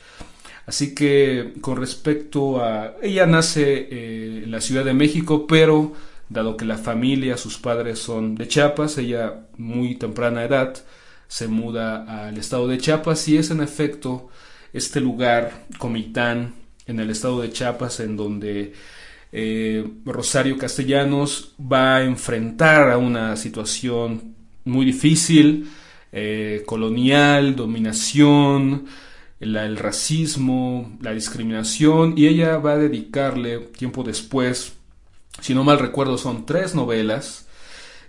Así 0.67 0.95
que 0.95 1.55
con 1.61 1.77
respecto 1.77 2.63
a... 2.63 2.97
Ella 3.03 3.27
nace 3.27 3.89
eh, 3.91 4.43
en 4.45 4.51
la 4.51 4.61
Ciudad 4.61 4.85
de 4.85 4.95
México, 4.95 5.47
pero 5.47 5.93
dado 6.29 6.57
que 6.57 6.65
la 6.65 6.79
familia, 6.79 7.37
sus 7.37 7.59
padres 7.59 7.99
son 7.99 8.35
de 8.35 8.49
Chiapas, 8.49 8.99
ella 8.99 9.47
muy 9.57 9.95
temprana 9.97 10.45
edad 10.45 10.75
se 11.29 11.49
muda 11.49 12.27
al 12.27 12.39
estado 12.39 12.69
de 12.69 12.79
Chiapas 12.79 13.27
y 13.29 13.37
es 13.37 13.51
en 13.51 13.61
efecto 13.61 14.29
este 14.73 15.01
lugar, 15.01 15.67
Comitán, 15.79 16.55
en 16.87 17.01
el 17.01 17.11
estado 17.11 17.41
de 17.41 17.51
Chiapas, 17.51 18.01
en 18.01 18.17
donde 18.17 18.73
eh, 19.33 19.85
Rosario 20.05 20.59
Castellanos 20.59 21.55
va 21.61 21.97
a 21.97 22.05
enfrentar 22.05 22.91
a 22.91 22.99
una 22.99 23.37
situación 23.37 24.35
muy 24.65 24.85
difícil, 24.85 25.69
eh, 26.13 26.63
colonial, 26.67 27.57
dominación, 27.57 28.87
el 29.45 29.77
racismo, 29.77 30.97
la 31.01 31.13
discriminación, 31.13 32.15
y 32.17 32.27
ella 32.27 32.59
va 32.59 32.73
a 32.73 32.79
dedicarle 32.79 33.59
tiempo 33.59 34.03
después, 34.03 34.75
si 35.41 35.55
no 35.55 35.65
mal 35.65 35.79
recuerdo, 35.79 36.19
son 36.19 36.47
tres 36.47 36.75
novelas, 36.75 37.47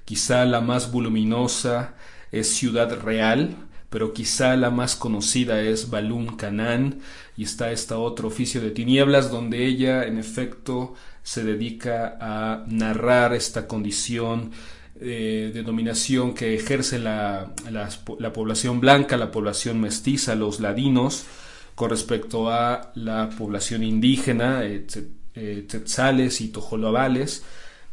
quizá 0.06 0.46
la 0.46 0.62
más 0.62 0.92
voluminosa 0.92 1.96
es 2.32 2.56
Ciudad 2.56 3.00
Real, 3.02 3.56
pero 3.90 4.14
quizá 4.14 4.56
la 4.56 4.72
más 4.72 4.96
conocida 4.96 5.62
es 5.62 5.90
Balún 5.90 6.36
Canán, 6.36 7.00
y 7.38 7.44
está 7.44 7.72
este 7.72 7.94
otro 7.94 8.28
oficio 8.28 8.62
de 8.62 8.72
tinieblas, 8.72 9.32
donde 9.32 9.66
ella, 9.66 10.04
en 10.06 10.18
efecto, 10.18 10.96
se 11.24 11.44
dedica 11.44 12.18
a 12.22 12.64
narrar 12.68 13.34
esta 13.34 13.68
condición 13.68 14.52
eh, 15.00 15.52
de 15.54 15.64
dominación 15.64 16.34
que 16.34 16.56
ejerce 16.56 17.00
la, 17.00 17.54
la, 17.70 18.34
población 18.34 18.80
blanca, 18.80 19.18
la 19.18 19.32
población 19.32 19.82
mestiza, 19.82 20.36
los 20.36 20.60
ladinos, 20.60 21.26
con 21.76 21.90
respecto 21.90 22.50
a 22.50 22.92
la 22.96 23.30
población 23.38 23.84
indígena, 23.84 24.62
eh 24.64 25.68
y 26.40 26.48
tojolabales, 26.48 27.44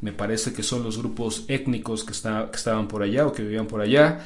me 0.01 0.13
parece 0.13 0.53
que 0.53 0.63
son 0.63 0.85
los 0.85 0.99
grupos 0.99 1.45
étnicos 1.49 2.05
que, 2.05 2.13
que, 2.13 2.57
estaban 2.57 2.87
por 2.87 3.03
allá 3.03 3.27
o 3.27 3.33
que 3.33 3.43
vivían 3.43 3.67
por 3.67 3.81
allá. 3.81 4.21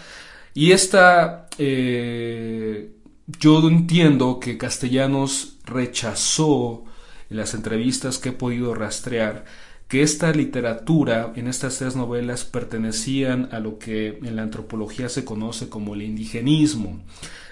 Y 0.53 0.73
esta, 0.73 1.49
eh, 1.59 2.93
yo 3.39 3.69
entiendo 3.69 4.41
que 4.41 4.57
Castellanos 4.57 5.59
rechazó 5.65 6.85
en 7.29 7.37
las 7.37 7.55
entrevistas 7.55 8.19
que 8.19 8.31
he 8.31 8.33
podido 8.33 8.75
rastrear 8.75 9.45
que 9.89 10.03
esta 10.03 10.33
literatura 10.33 11.33
en 11.37 11.47
estas 11.47 11.79
tres 11.79 11.95
novelas 11.95 12.45
pertenecían 12.45 13.49
a 13.53 13.61
lo 13.61 13.79
que 13.79 14.19
en 14.23 14.37
la 14.37 14.43
antropología 14.43 15.09
se 15.09 15.25
conoce 15.25 15.69
como 15.69 15.95
el 15.95 16.03
indigenismo, 16.03 17.01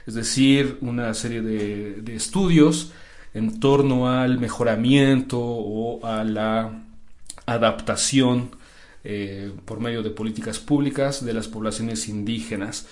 es 0.07 0.15
decir, 0.15 0.79
una 0.81 1.15
serie 1.15 1.43
de, 1.43 2.15
estudios 2.15 2.93
en 3.35 3.61
torno 3.61 4.11
al 4.11 4.39
mejoramiento 4.39 5.41
o 5.41 6.05
a 6.05 6.25
la 6.25 6.83
adaptación 7.47 8.51
eh, 9.03 9.53
por 9.65 9.81
medio 9.81 10.03
de 10.03 10.11
políticas 10.11 10.59
públicas 10.59 11.25
de 11.25 11.35
las 11.35 11.49
poblaciones 11.49 12.09
indígenas. 12.09 12.87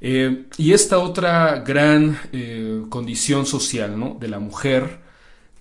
Eh, 0.00 0.44
y 0.58 0.72
esta 0.72 0.98
otra 0.98 1.60
gran 1.60 2.18
eh, 2.32 2.82
condición 2.90 3.46
social 3.46 3.98
¿no? 3.98 4.16
de 4.20 4.28
la 4.28 4.38
mujer, 4.38 5.05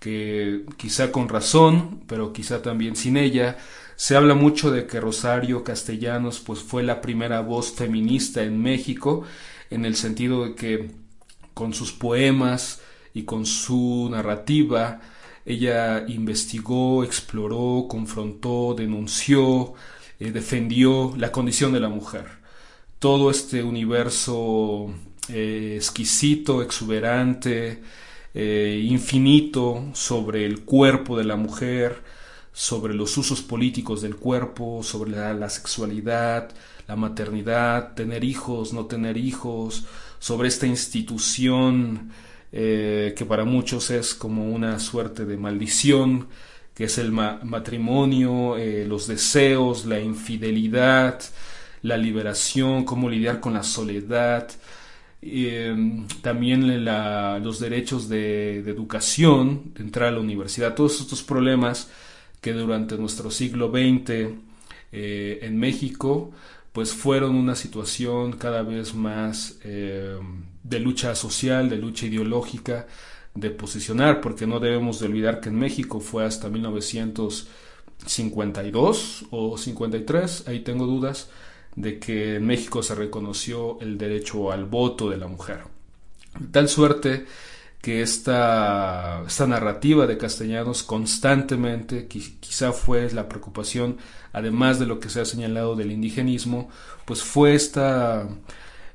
que 0.05 0.65
quizá 0.77 1.11
con 1.11 1.29
razón, 1.29 2.03
pero 2.05 2.31
quizá 2.31 2.61
también 2.61 2.95
sin 2.95 3.17
ella, 3.17 3.57
se 3.95 4.15
habla 4.15 4.35
mucho 4.35 4.69
de 4.69 4.85
que 4.85 4.99
Rosario 4.99 5.63
Castellanos 5.63 6.39
pues 6.41 6.59
fue 6.59 6.83
la 6.83 7.01
primera 7.01 7.41
voz 7.41 7.71
feminista 7.71 8.43
en 8.43 8.61
México, 8.61 9.23
en 9.71 9.83
el 9.83 9.95
sentido 9.95 10.45
de 10.45 10.53
que 10.53 10.91
con 11.55 11.73
sus 11.73 11.91
poemas 11.91 12.81
y 13.15 13.23
con 13.23 13.47
su 13.47 14.07
narrativa 14.11 15.01
ella 15.43 16.05
investigó, 16.07 17.03
exploró, 17.03 17.87
confrontó, 17.89 18.75
denunció, 18.77 19.73
eh, 20.19 20.29
defendió 20.29 21.15
la 21.17 21.31
condición 21.31 21.73
de 21.73 21.79
la 21.79 21.89
mujer. 21.89 22.27
Todo 22.99 23.31
este 23.31 23.63
universo 23.63 24.93
eh, 25.29 25.73
exquisito, 25.77 26.61
exuberante, 26.61 27.81
eh, 28.37 28.81
infinito 28.83 29.85
sobre 29.93 30.45
el 30.45 30.65
cuerpo 30.65 31.17
de 31.17 31.23
la 31.23 31.37
mujer, 31.37 32.03
sobre 32.51 32.93
los 32.93 33.17
usos 33.17 33.41
políticos 33.41 34.01
del 34.01 34.17
cuerpo, 34.17 34.83
sobre 34.83 35.11
la, 35.11 35.49
sexualidad, 35.49 36.51
la 36.85 36.97
maternidad, 36.97 37.93
tener 37.93 38.25
hijos, 38.25 38.73
no 38.73 38.87
tener 38.87 39.15
hijos, 39.15 39.85
sobre 40.19 40.49
esta 40.49 40.67
institución 40.67 42.11
eh, 42.51 43.13
que 43.17 43.25
para 43.25 43.45
muchos 43.45 43.89
es 43.89 44.13
como 44.13 44.51
una 44.51 44.79
suerte 44.79 45.23
de 45.23 45.37
maldición, 45.37 46.27
que 46.73 46.85
es 46.85 46.97
el 46.97 47.13
matrimonio, 47.13 48.57
eh, 48.57 48.85
los 48.85 49.07
deseos, 49.07 49.85
la 49.85 50.01
infidelidad, 50.01 51.21
la 51.83 51.95
liberación, 51.95 52.83
cómo 52.83 53.09
lidiar 53.09 53.39
con 53.39 53.53
la 53.53 53.63
soledad, 53.63 54.49
Em, 55.27 56.07
también 56.21 56.85
los 57.43 57.59
derechos 57.59 58.07
de, 58.07 58.59
educación, 58.59 59.73
de 59.73 59.81
entrar 59.83 60.09
a 60.09 60.11
la 60.11 60.19
universidad, 60.19 60.75
todos 60.75 61.01
estos 61.01 61.23
problemas 61.23 61.89
que 62.41 62.53
durante 62.53 62.95
nuestro 62.95 63.31
siglo 63.31 63.71
XX 63.71 64.35
eh, 64.91 65.39
en 65.41 65.57
México 65.57 66.31
pues 66.71 66.93
fueron 66.93 67.35
una 67.35 67.55
situación 67.55 68.33
cada 68.33 68.61
vez 68.61 68.93
más 68.93 69.57
eh, 69.63 70.15
de 70.63 70.79
lucha 70.79 71.15
social, 71.15 71.69
de 71.69 71.77
lucha 71.77 72.05
ideológica, 72.05 72.85
de 73.33 73.49
posicionar, 73.49 74.21
porque 74.21 74.45
no 74.45 74.59
debemos 74.59 74.99
de 74.99 75.07
olvidar 75.07 75.39
que 75.39 75.49
en 75.49 75.57
México 75.57 75.99
fue 76.01 76.23
hasta 76.25 76.49
1952 76.49 79.25
o 79.31 79.57
53, 79.57 80.47
ahí 80.47 80.59
tengo 80.59 80.85
dudas, 80.85 81.29
de 81.75 81.99
que 81.99 82.35
en 82.35 82.45
México 82.45 82.81
se 82.83 82.95
reconoció 82.95 83.79
el 83.81 83.97
derecho 83.97 84.51
al 84.51 84.65
voto 84.65 85.09
de 85.09 85.17
la 85.17 85.27
mujer. 85.27 85.59
De 86.39 86.47
tal 86.47 86.69
suerte 86.69 87.25
que 87.81 88.01
esta, 88.01 89.23
esta 89.27 89.45
narrativa 89.45 90.07
de 90.07 90.17
Castellanos 90.17 90.81
constantemente, 90.81 92.07
quizá 92.07 92.71
fue 92.71 93.11
la 93.11 93.29
preocupación, 93.29 93.97
además 94.33 94.79
de 94.79 94.88
lo 94.88 94.99
que 94.99 95.09
se 95.09 95.21
ha 95.21 95.25
señalado 95.25 95.75
del 95.75 95.91
indigenismo, 95.91 96.69
pues 97.05 97.21
fue 97.21 97.53
esta, 97.53 98.27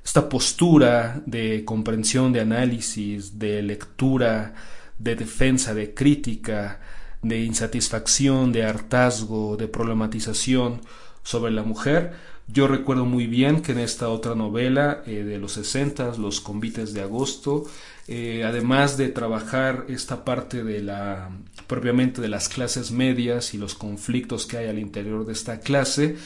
esta 0.05 0.29
postura 0.29 1.23
de 1.25 1.64
comprensión, 1.64 2.33
de 2.33 2.40
análisis, 2.40 3.38
de 3.38 3.62
lectura, 3.62 4.55
de 4.99 5.14
defensa, 5.14 5.73
de 5.73 5.95
crítica, 5.95 6.81
de 7.23 7.40
insatisfacción, 7.45 8.51
de 8.51 8.64
hartazgo, 8.64 9.57
de 9.57 9.69
problematización 9.69 10.81
sobre 11.23 11.53
la 11.53 11.62
mujer, 11.62 12.12
yo 12.53 12.67
recuerdo 12.67 13.05
muy 13.05 13.27
bien 13.27 13.63
que 13.63 13.73
en 13.73 13.79
esta 13.79 14.09
otra 14.09 14.35
novela 14.35 15.03
eh, 15.07 15.23
de 15.23 15.39
los 15.39 15.53
60, 15.53 16.17
Los 16.19 16.41
convites 16.41 16.93
de 16.93 17.03
agosto, 17.03 17.65
eh, 18.09 18.45
además 18.45 18.97
de 18.97 19.09
trabajar 19.09 19.87
esta 19.89 20.25
parte 20.25 20.65
de 20.65 20.83
la 20.83 21.31
propiamente 21.67 22.21
de 22.21 22.29
las 22.29 22.49
clases 22.49 22.91
medias 22.91 23.55
y 23.55 23.59
los 23.59 23.75
conflictos 23.75 24.47
que 24.47 24.59
hay 24.59 24.69
al 24.69 24.81
interior 24.81 25.25
de 25.25 25.33
esta 25.33 25.61
clase, 25.61 26.17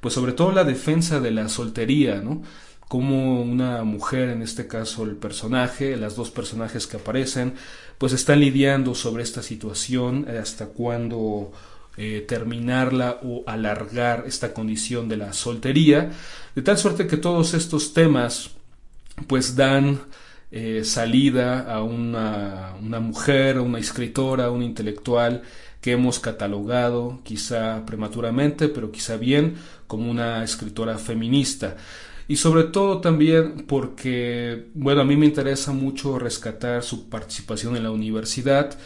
pues 0.00 0.14
sobre 0.14 0.32
todo 0.32 0.52
la 0.52 0.64
defensa 0.64 1.20
de 1.20 1.30
la 1.30 1.48
soltería, 1.50 2.22
¿no? 2.22 2.42
Como 2.88 3.42
una 3.42 3.84
mujer, 3.84 4.30
en 4.30 4.40
este 4.40 4.66
caso 4.66 5.04
el 5.04 5.16
personaje, 5.16 5.96
las 5.96 6.16
dos 6.16 6.30
personajes 6.30 6.86
que 6.86 6.96
aparecen, 6.96 7.54
pues 7.98 8.12
están 8.12 8.40
lidiando 8.40 8.94
sobre 8.94 9.22
esta 9.22 9.42
situación, 9.42 10.26
eh, 10.28 10.38
hasta 10.38 10.66
cuando 10.66 11.52
eh, 11.96 12.24
terminarla 12.26 13.20
o 13.22 13.44
alargar 13.46 14.24
esta 14.26 14.52
condición 14.52 15.08
de 15.08 15.16
la 15.16 15.32
soltería, 15.32 16.10
de 16.54 16.62
tal 16.62 16.78
suerte 16.78 17.06
que 17.06 17.16
todos 17.16 17.54
estos 17.54 17.94
temas 17.94 18.50
pues 19.28 19.54
dan 19.54 20.00
eh, 20.50 20.82
salida 20.84 21.72
a 21.72 21.82
una, 21.82 22.74
una 22.80 23.00
mujer, 23.00 23.58
a 23.58 23.62
una 23.62 23.78
escritora, 23.78 24.46
a 24.46 24.50
un 24.50 24.62
intelectual 24.62 25.42
que 25.80 25.92
hemos 25.92 26.18
catalogado 26.18 27.20
quizá 27.24 27.84
prematuramente, 27.84 28.68
pero 28.68 28.90
quizá 28.90 29.16
bien, 29.16 29.56
como 29.86 30.10
una 30.10 30.42
escritora 30.42 30.96
feminista. 30.98 31.76
Y 32.26 32.36
sobre 32.36 32.64
todo 32.64 33.00
también 33.00 33.66
porque, 33.66 34.70
bueno, 34.74 35.02
a 35.02 35.04
mí 35.04 35.16
me 35.16 35.26
interesa 35.26 35.72
mucho 35.72 36.18
rescatar 36.18 36.82
su 36.82 37.08
participación 37.10 37.76
en 37.76 37.82
la 37.82 37.90
universidad, 37.90 38.78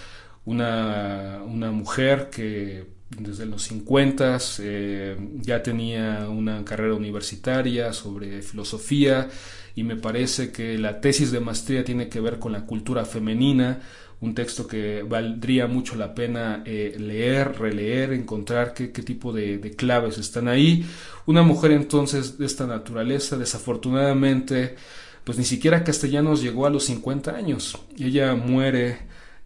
una, 0.44 1.40
una 1.46 1.70
mujer 1.70 2.30
que 2.30 2.97
desde 3.10 3.46
los 3.46 3.62
50 3.62 4.38
eh, 4.60 5.16
ya 5.40 5.62
tenía 5.62 6.28
una 6.28 6.64
carrera 6.64 6.94
universitaria 6.94 7.92
sobre 7.92 8.42
filosofía 8.42 9.28
y 9.74 9.82
me 9.82 9.96
parece 9.96 10.52
que 10.52 10.76
la 10.76 11.00
tesis 11.00 11.30
de 11.30 11.40
maestría 11.40 11.84
tiene 11.84 12.08
que 12.08 12.20
ver 12.20 12.38
con 12.38 12.52
la 12.52 12.66
cultura 12.66 13.04
femenina, 13.04 13.80
un 14.20 14.34
texto 14.34 14.66
que 14.66 15.04
valdría 15.04 15.68
mucho 15.68 15.94
la 15.94 16.14
pena 16.14 16.62
eh, 16.66 16.96
leer, 16.98 17.58
releer, 17.58 18.12
encontrar 18.12 18.74
qué, 18.74 18.88
tipo 18.88 19.32
de, 19.32 19.58
de, 19.58 19.70
claves 19.76 20.18
están 20.18 20.48
ahí. 20.48 20.84
Una 21.26 21.42
mujer 21.42 21.70
entonces 21.70 22.36
de 22.36 22.46
esta 22.46 22.66
naturaleza, 22.66 23.36
desafortunadamente, 23.36 24.74
pues 25.22 25.38
ni 25.38 25.44
siquiera 25.44 25.84
Castellanos 25.84 26.42
llegó 26.42 26.66
a 26.66 26.70
los 26.70 26.86
50 26.86 27.30
años. 27.30 27.78
Ella 27.96 28.34
muere 28.34 28.98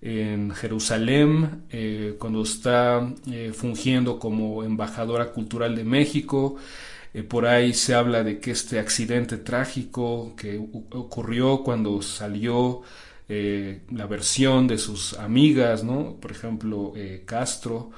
en 0.03 0.51
Jerusalén, 0.51 1.65
eh, 1.71 2.17
cuando 2.19 2.43
está 2.43 3.09
eh, 3.31 3.53
fungiendo 3.55 4.19
como 4.19 4.65
embajadora 4.65 5.31
cultural 5.31 5.77
de 5.77 5.85
México. 5.85 6.57
Eh, 7.15 7.23
por 7.23 7.47
ahí 7.47 7.73
se 7.73 7.95
habla 7.95 8.25
de 8.25 8.41
que 8.41 8.51
este 8.51 8.81
accidente 8.81 9.39
trágico 9.39 10.35
que 10.37 10.59
ocurrió 10.59 11.63
cuando 11.63 12.03
salió 12.03 12.83
la 13.29 14.07
versión 14.07 14.67
de 14.67 14.77
sus 14.77 15.15
amigas, 15.15 15.83
¿no? 15.83 16.17
Por 16.21 16.33
ejemplo, 16.33 16.93
Castro, 17.25 17.91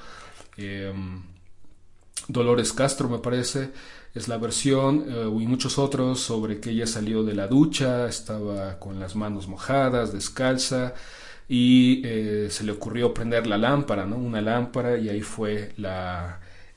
Dolores 2.29 2.71
Castro 2.71 3.09
me 3.09 3.17
parece, 3.17 3.71
es 4.13 4.29
la 4.29 4.37
versión, 4.37 5.05
y 5.09 5.45
muchos 5.45 5.77
otros 5.77 6.21
sobre 6.21 6.61
que 6.61 6.69
ella 6.69 6.87
salió 6.87 7.21
de 7.23 7.35
la 7.35 7.47
ducha, 7.47 8.07
estaba 8.07 8.79
con 8.79 8.97
las 8.97 9.17
manos 9.17 9.49
mojadas, 9.49 10.13
descalza, 10.13 10.93
y 11.47 12.01
eh, 12.03 12.47
se 12.49 12.63
le 12.63 12.71
ocurrió 12.71 13.13
prender 13.13 13.47
la 13.47 13.57
lámpara, 13.57 14.05
¿no? 14.05 14.17
Una 14.17 14.41
lámpara 14.41 14.97
y 14.97 15.09
ahí 15.09 15.21
fue 15.21 15.71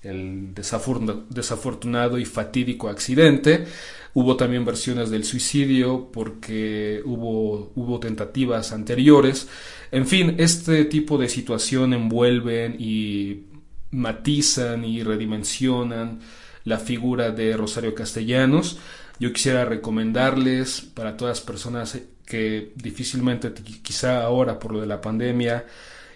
el 0.03 0.55
desafortunado 0.55 2.19
y 2.19 2.25
fatídico 2.25 2.89
accidente. 2.89 3.67
Hubo 4.15 4.37
también 4.37 4.65
versiones 4.65 5.11
del 5.11 5.25
suicidio 5.25 6.11
porque 6.13 7.03
hubo, 7.05 7.73
hubo 7.75 8.01
tentativas 8.01 8.73
anteriores. 8.73 9.49
En 9.91 10.07
fin, 10.07 10.35
este 10.39 10.85
tipo 10.85 11.19
de 11.19 11.29
situación 11.29 11.93
envuelven 11.95 12.77
y 12.79 13.45
matizan 13.91 14.85
y 14.85 15.03
redimensionan 15.03 16.21
la 16.65 16.79
figura 16.79 17.31
de 17.31 17.57
Rosario 17.57 17.95
Castellanos. 17.95 18.79
Yo 19.19 19.33
quisiera 19.33 19.65
recomendarles 19.65 20.81
para 20.81 21.17
todas 21.17 21.39
las 21.39 21.47
personas 21.47 21.99
que 22.29 22.73
difícilmente 22.77 23.53
quizá 23.83 24.23
ahora 24.23 24.59
por 24.59 24.73
lo 24.73 24.81
de 24.83 24.87
la 24.87 25.01
pandemia 25.01 25.65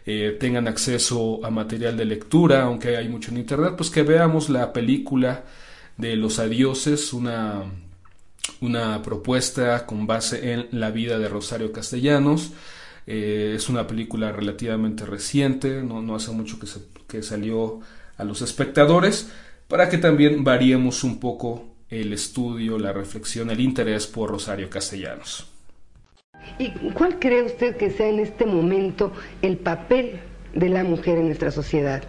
eh, 0.04 0.36
tengan 0.38 0.68
acceso 0.68 1.40
a 1.42 1.50
material 1.50 1.96
de 1.96 2.04
lectura, 2.04 2.64
aunque 2.64 2.98
hay 2.98 3.08
mucho 3.08 3.30
en 3.30 3.38
internet, 3.38 3.74
pues 3.76 3.88
que 3.88 4.02
veamos 4.02 4.50
la 4.50 4.72
película 4.74 5.44
de 5.96 6.16
Los 6.16 6.38
Adioses, 6.38 7.14
una, 7.14 7.62
una 8.60 9.02
propuesta 9.02 9.86
con 9.86 10.06
base 10.06 10.52
en 10.52 10.68
la 10.72 10.90
vida 10.90 11.18
de 11.18 11.28
Rosario 11.28 11.72
Castellanos. 11.72 12.52
Eh, 13.06 13.54
es 13.56 13.68
una 13.70 13.86
película 13.86 14.32
relativamente 14.32 15.06
reciente, 15.06 15.82
no, 15.82 16.02
no 16.02 16.14
hace 16.14 16.30
mucho 16.32 16.58
que, 16.58 16.66
que 17.08 17.22
salió 17.22 17.80
a 18.18 18.24
los 18.24 18.42
espectadores, 18.42 19.30
para 19.66 19.88
que 19.88 19.98
también 19.98 20.44
variemos 20.44 21.04
un 21.04 21.18
poco 21.18 21.74
el 21.88 22.12
estudio, 22.12 22.78
la 22.78 22.92
reflexión, 22.92 23.50
el 23.50 23.60
interés 23.60 24.06
por 24.06 24.30
Rosario 24.30 24.68
Castellanos. 24.68 25.51
¿Y 26.58 26.70
cuál 26.92 27.18
cree 27.18 27.42
usted 27.42 27.76
que 27.76 27.90
sea 27.90 28.08
en 28.08 28.20
este 28.20 28.46
momento 28.46 29.12
el 29.42 29.56
papel 29.56 30.20
de 30.54 30.68
la 30.68 30.84
mujer 30.84 31.18
en 31.18 31.26
nuestra 31.26 31.50
sociedad? 31.50 32.02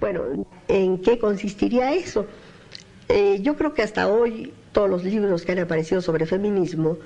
Bueno, 0.00 0.46
¿en 0.68 0.98
qué 0.98 1.18
consistiría 1.18 1.92
eso? 1.94 2.26
Eh, 3.08 3.38
yo 3.42 3.56
creo 3.56 3.74
que 3.74 3.82
hasta 3.82 4.08
hoy 4.08 4.52
todos 4.72 4.90
los 4.90 5.04
libros 5.04 5.44
que 5.44 5.52
han 5.52 5.60
aparecido 5.60 6.00
sobre 6.00 6.26
feminismo 6.26 6.98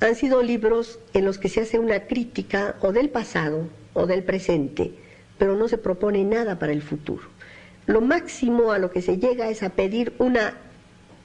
han 0.00 0.14
sido 0.14 0.42
libros 0.42 1.00
en 1.14 1.24
los 1.24 1.38
que 1.38 1.48
se 1.48 1.62
hace 1.62 1.78
una 1.78 2.00
crítica 2.06 2.76
o 2.80 2.92
del 2.92 3.08
pasado 3.10 3.68
o 3.94 4.06
del 4.06 4.22
presente, 4.22 4.92
pero 5.38 5.56
no 5.56 5.68
se 5.68 5.78
propone 5.78 6.24
nada 6.24 6.58
para 6.58 6.72
el 6.72 6.82
futuro. 6.82 7.22
Lo 7.86 8.00
máximo 8.00 8.70
a 8.70 8.78
lo 8.78 8.90
que 8.90 9.02
se 9.02 9.18
llega 9.18 9.48
es 9.48 9.62
a 9.62 9.70
pedir 9.70 10.12
una 10.18 10.54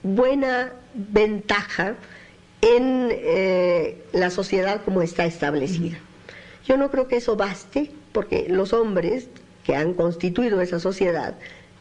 buena 0.01 0.73
ventaja 0.93 1.95
en 2.63 3.09
eh, 3.11 4.01
la 4.13 4.29
sociedad 4.29 4.81
como 4.85 5.01
está 5.01 5.25
establecida. 5.25 5.97
Yo 6.65 6.77
no 6.77 6.89
creo 6.89 7.09
que 7.09 7.17
eso 7.17 7.35
baste 7.35 7.91
porque 8.13 8.45
los 8.47 8.71
hombres 8.71 9.27
que 9.65 9.75
han 9.75 9.93
constituido 9.93 10.61
esa 10.61 10.79
sociedad 10.79 11.35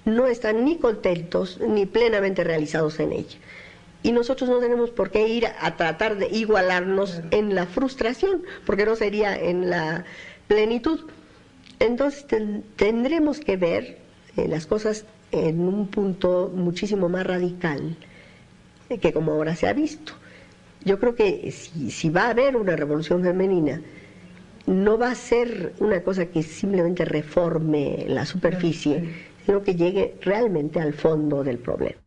no 0.05 0.27
están 0.27 0.65
ni 0.65 0.79
contentos 0.79 1.61
ni 1.61 1.87
plenamente 1.87 2.43
realizados 2.43 2.99
en 2.99 3.13
ella. 3.13 3.39
Y 4.03 4.11
nosotros 4.11 4.51
no 4.51 4.59
tenemos 4.59 4.91
por 4.91 5.13
qué 5.13 5.29
ir 5.29 5.47
a, 5.47 5.77
tratar 5.77 6.17
de 6.17 6.27
igualarnos 6.27 7.21
en 7.31 7.55
la 7.55 7.67
frustración, 7.67 8.43
porque 8.67 8.85
no 8.85 8.97
sería 8.97 9.39
en 9.39 9.71
la 9.71 10.05
plenitud. 10.49 11.09
Entonces 11.79 12.27
tendremos 12.75 13.39
que 13.39 13.57
ver 13.57 13.99
eh, 14.37 14.49
las 14.49 14.67
cosas 14.67 15.05
en 15.31 15.61
un 15.61 15.87
punto 15.87 16.51
muchísimo 16.53 17.09
más 17.09 17.25
radical 17.25 17.97
que 19.01 19.13
como 19.13 19.33
ahora 19.33 19.55
se 19.55 19.69
ha 19.69 19.73
visto. 19.73 20.15
Yo 20.85 20.99
creo 20.99 21.15
que 21.15 21.51
si, 21.53 22.11
va 22.11 22.27
a 22.27 22.31
haber 22.31 22.57
una 22.57 22.75
revolución 22.77 23.23
femenina, 23.23 23.81
no 24.67 24.99
va 24.99 25.11
a 25.11 25.15
ser 25.15 25.75
una 25.79 26.03
cosa 26.03 26.27
que 26.27 26.43
simplemente 26.43 27.05
reforme 27.05 28.05
la 28.09 28.27
superficie, 28.27 29.15
sino 29.45 29.63
que 29.63 29.75
llegue 29.75 30.17
realmente 30.21 30.81
al 30.81 30.95
fondo 30.95 31.45
del 31.45 31.59
problema. 31.59 32.01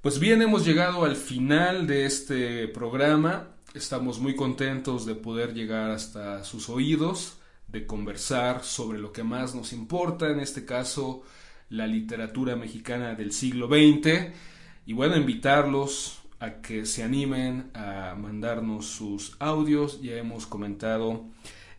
Pues 0.00 0.20
bien, 0.20 0.42
hemos 0.42 0.64
llegado 0.64 1.04
al 1.04 1.16
final 1.16 1.86
de 1.86 2.06
este 2.06 2.68
programa. 2.68 3.48
Estamos 3.74 4.20
muy 4.20 4.36
contentos 4.36 5.04
de 5.04 5.16
poder 5.16 5.52
llegar 5.52 5.90
hasta 5.90 6.44
sus 6.44 6.68
oídos, 6.68 7.38
de 7.66 7.86
conversar 7.86 8.62
sobre 8.62 8.98
lo 8.98 9.12
que 9.12 9.24
más 9.24 9.54
nos 9.54 9.72
importa, 9.72 10.30
en 10.30 10.38
este 10.38 10.64
caso 10.64 11.22
la 11.68 11.88
literatura 11.88 12.54
mexicana 12.54 13.16
del 13.16 13.32
siglo 13.32 13.66
XX 13.66 14.32
Y 14.86 14.92
bueno, 14.92 15.16
invitarlos 15.16 16.22
que 16.62 16.86
se 16.86 17.02
animen 17.02 17.70
a 17.74 18.14
mandarnos 18.16 18.86
sus 18.86 19.36
audios. 19.38 20.00
Ya 20.00 20.14
hemos 20.16 20.46
comentado 20.46 21.24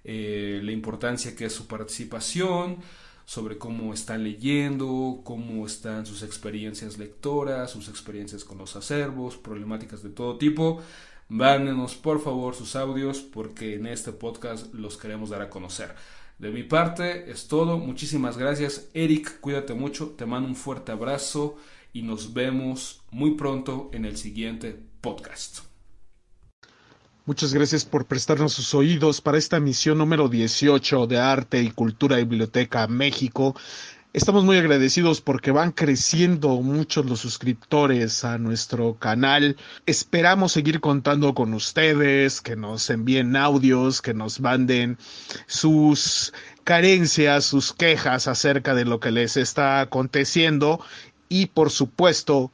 eh, 0.04 0.62
la 0.64 0.72
importancia 0.72 1.36
que 1.36 1.46
es 1.46 1.54
su 1.54 1.68
participación, 1.68 2.78
sobre 3.26 3.58
cómo 3.58 3.94
están 3.94 4.24
leyendo, 4.24 5.20
cómo 5.26 5.66
están 5.66 6.06
sus 6.06 6.24
experiencias 6.24 6.98
lectoras, 6.98 7.72
sus 7.72 7.90
experiencias 7.90 8.46
con 8.46 8.58
los 8.58 8.78
acervos, 8.78 9.36
problemáticas 9.36 10.02
de 10.02 10.10
todo 10.10 10.38
tipo. 10.38 10.82
Mándenos 11.28 11.96
por 11.96 12.22
favor 12.22 12.56
sus 12.56 12.78
audios 12.78 13.20
porque 13.20 13.76
en 13.76 13.86
este 13.86 14.14
podcast 14.14 14.74
los 14.74 14.96
queremos 14.96 15.30
dar 15.30 15.42
a 15.42 15.50
conocer. 15.50 15.94
De 16.40 16.52
mi 16.52 16.64
parte 16.64 17.30
es 17.30 17.50
todo. 17.50 17.78
Muchísimas 17.78 18.38
gracias. 18.38 18.88
Eric, 18.94 19.42
cuídate 19.42 19.74
mucho. 19.74 20.12
Te 20.12 20.26
mando 20.26 20.48
un 20.48 20.56
fuerte 20.56 20.94
abrazo 20.94 21.58
y 21.94 22.02
nos 22.04 22.34
vemos 22.34 23.02
muy 23.12 23.36
pronto 23.36 23.90
en 23.94 24.06
el 24.06 24.18
siguiente 24.18 24.80
podcast. 25.02 25.60
Muchas 27.26 27.54
gracias 27.54 27.84
por 27.84 28.06
prestarnos 28.06 28.54
sus 28.54 28.74
oídos 28.74 29.20
para 29.20 29.38
esta 29.38 29.60
misión 29.60 29.98
número 29.98 30.30
18 30.30 31.08
de 31.08 31.18
Arte 31.18 31.62
y 31.62 31.72
Cultura 31.72 32.16
Biblioteca 32.16 32.88
México. 32.88 33.54
Estamos 34.14 34.46
muy 34.46 34.58
agradecidos 34.58 35.20
porque 35.20 35.52
van 35.52 35.74
creciendo 35.74 36.62
muchos 36.62 37.06
los 37.06 37.20
suscriptores 37.20 38.24
a 38.24 38.38
nuestro 38.38 38.96
canal. 38.96 39.58
Esperamos 39.86 40.54
seguir 40.54 40.80
contando 40.80 41.34
con 41.34 41.54
ustedes, 41.54 42.40
que 42.40 42.56
nos 42.56 42.90
envíen 42.90 43.36
audios, 43.36 44.02
que 44.02 44.14
nos 44.14 44.40
manden 44.40 44.98
sus 45.46 46.34
carencias, 46.64 47.44
sus 47.46 47.74
quejas 47.74 48.28
acerca 48.28 48.74
de 48.74 48.86
lo 48.86 49.00
que 49.02 49.12
les 49.12 49.36
está 49.36 49.82
aconteciendo 49.82 50.80
y 51.30 51.48
por 51.48 51.72
supuesto 51.72 52.52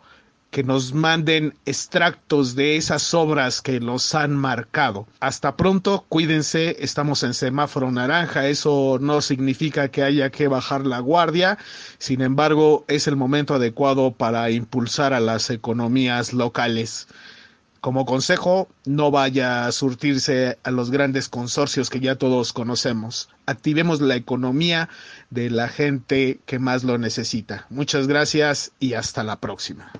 que 0.53 0.63
nos 0.63 0.93
manden 0.93 1.55
extractos 1.65 2.53
de 2.53 2.77
esas 2.77 3.15
obras 3.15 3.59
que 3.59 3.79
los 3.79 4.13
han 4.13 4.35
marcado. 4.35 5.07
Hasta 5.19 5.57
pronto, 5.57 6.05
cuídense, 6.07 6.77
estamos 6.79 7.23
en 7.23 7.33
semáforo 7.33 7.91
naranja, 7.91 8.47
eso 8.47 8.99
no 9.01 9.21
significa 9.21 9.87
que 9.87 10.03
haya 10.03 10.29
que 10.29 10.47
bajar 10.47 10.85
la 10.85 10.99
guardia, 10.99 11.57
sin 11.97 12.21
embargo 12.21 12.85
es 12.87 13.07
el 13.07 13.15
momento 13.15 13.55
adecuado 13.55 14.11
para 14.11 14.51
impulsar 14.51 15.13
a 15.13 15.19
las 15.19 15.49
economías 15.49 16.33
locales. 16.33 17.07
Como 17.83 18.05
consejo, 18.05 18.69
no 18.85 19.11
vaya 19.11 19.65
a 19.65 19.71
surtirse 19.73 20.57
a 20.63 20.71
los 20.71 20.89
grandes 20.89 21.27
consorcios 21.27 21.89
que 21.89 21.99
ya 21.99 22.15
todos 22.15 22.53
conocemos. 22.53 23.27
Activemos 23.45 23.99
la 23.99 24.15
economía 24.15 24.87
de 25.31 25.49
la 25.49 25.67
gente 25.67 26.39
que 26.45 26.59
más 26.59 26.85
lo 26.85 26.97
necesita. 26.97 27.67
Muchas 27.69 28.07
gracias 28.07 28.71
y 28.79 28.93
hasta 28.93 29.25
la 29.25 29.41
próxima. 29.41 29.91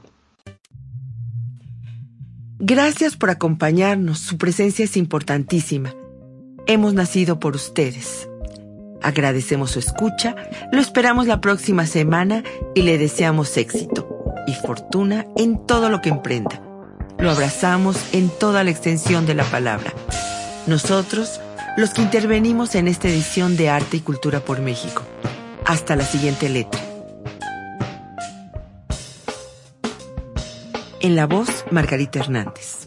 Gracias 2.58 3.18
por 3.18 3.30
acompañarnos, 3.30 4.18
su 4.20 4.38
presencia 4.38 4.86
es 4.86 4.96
importantísima. 4.96 5.94
Hemos 6.68 6.94
nacido 6.94 7.42
por 7.42 7.54
ustedes. 7.54 8.30
Agradecemos 9.02 9.72
su 9.72 9.80
escucha, 9.80 10.38
lo 10.72 10.80
esperamos 10.80 11.28
la 11.28 11.42
próxima 11.42 11.86
semana 11.86 12.46
y 12.76 12.84
le 12.84 12.98
deseamos 12.98 13.58
éxito 13.58 14.08
y 14.48 14.54
fortuna 14.54 15.26
en 15.36 15.68
todo 15.68 15.90
lo 15.90 16.00
que 16.00 16.08
emprenda. 16.08 16.73
Lo 17.24 17.32
abrazamos 17.32 17.96
en 18.12 18.28
toda 18.28 18.66
la 18.66 18.72
extensión 18.72 19.26
de 19.26 19.34
la 19.34 19.46
palabra. 19.46 19.94
Nosotros, 20.68 21.40
los 21.78 21.92
que 21.92 22.02
intervenimos 22.02 22.76
en 22.76 22.90
esta 22.90 23.08
edición 23.08 23.56
de 23.56 23.70
Arte 23.70 23.96
y 23.96 24.00
Cultura 24.02 24.42
por 24.42 24.60
México. 24.60 25.04
Hasta 25.64 25.96
la 25.96 26.04
siguiente 26.04 26.50
letra. 26.50 26.82
En 31.00 31.16
la 31.16 31.26
voz, 31.26 31.64
Margarita 31.72 32.20
Hernández. 32.20 32.83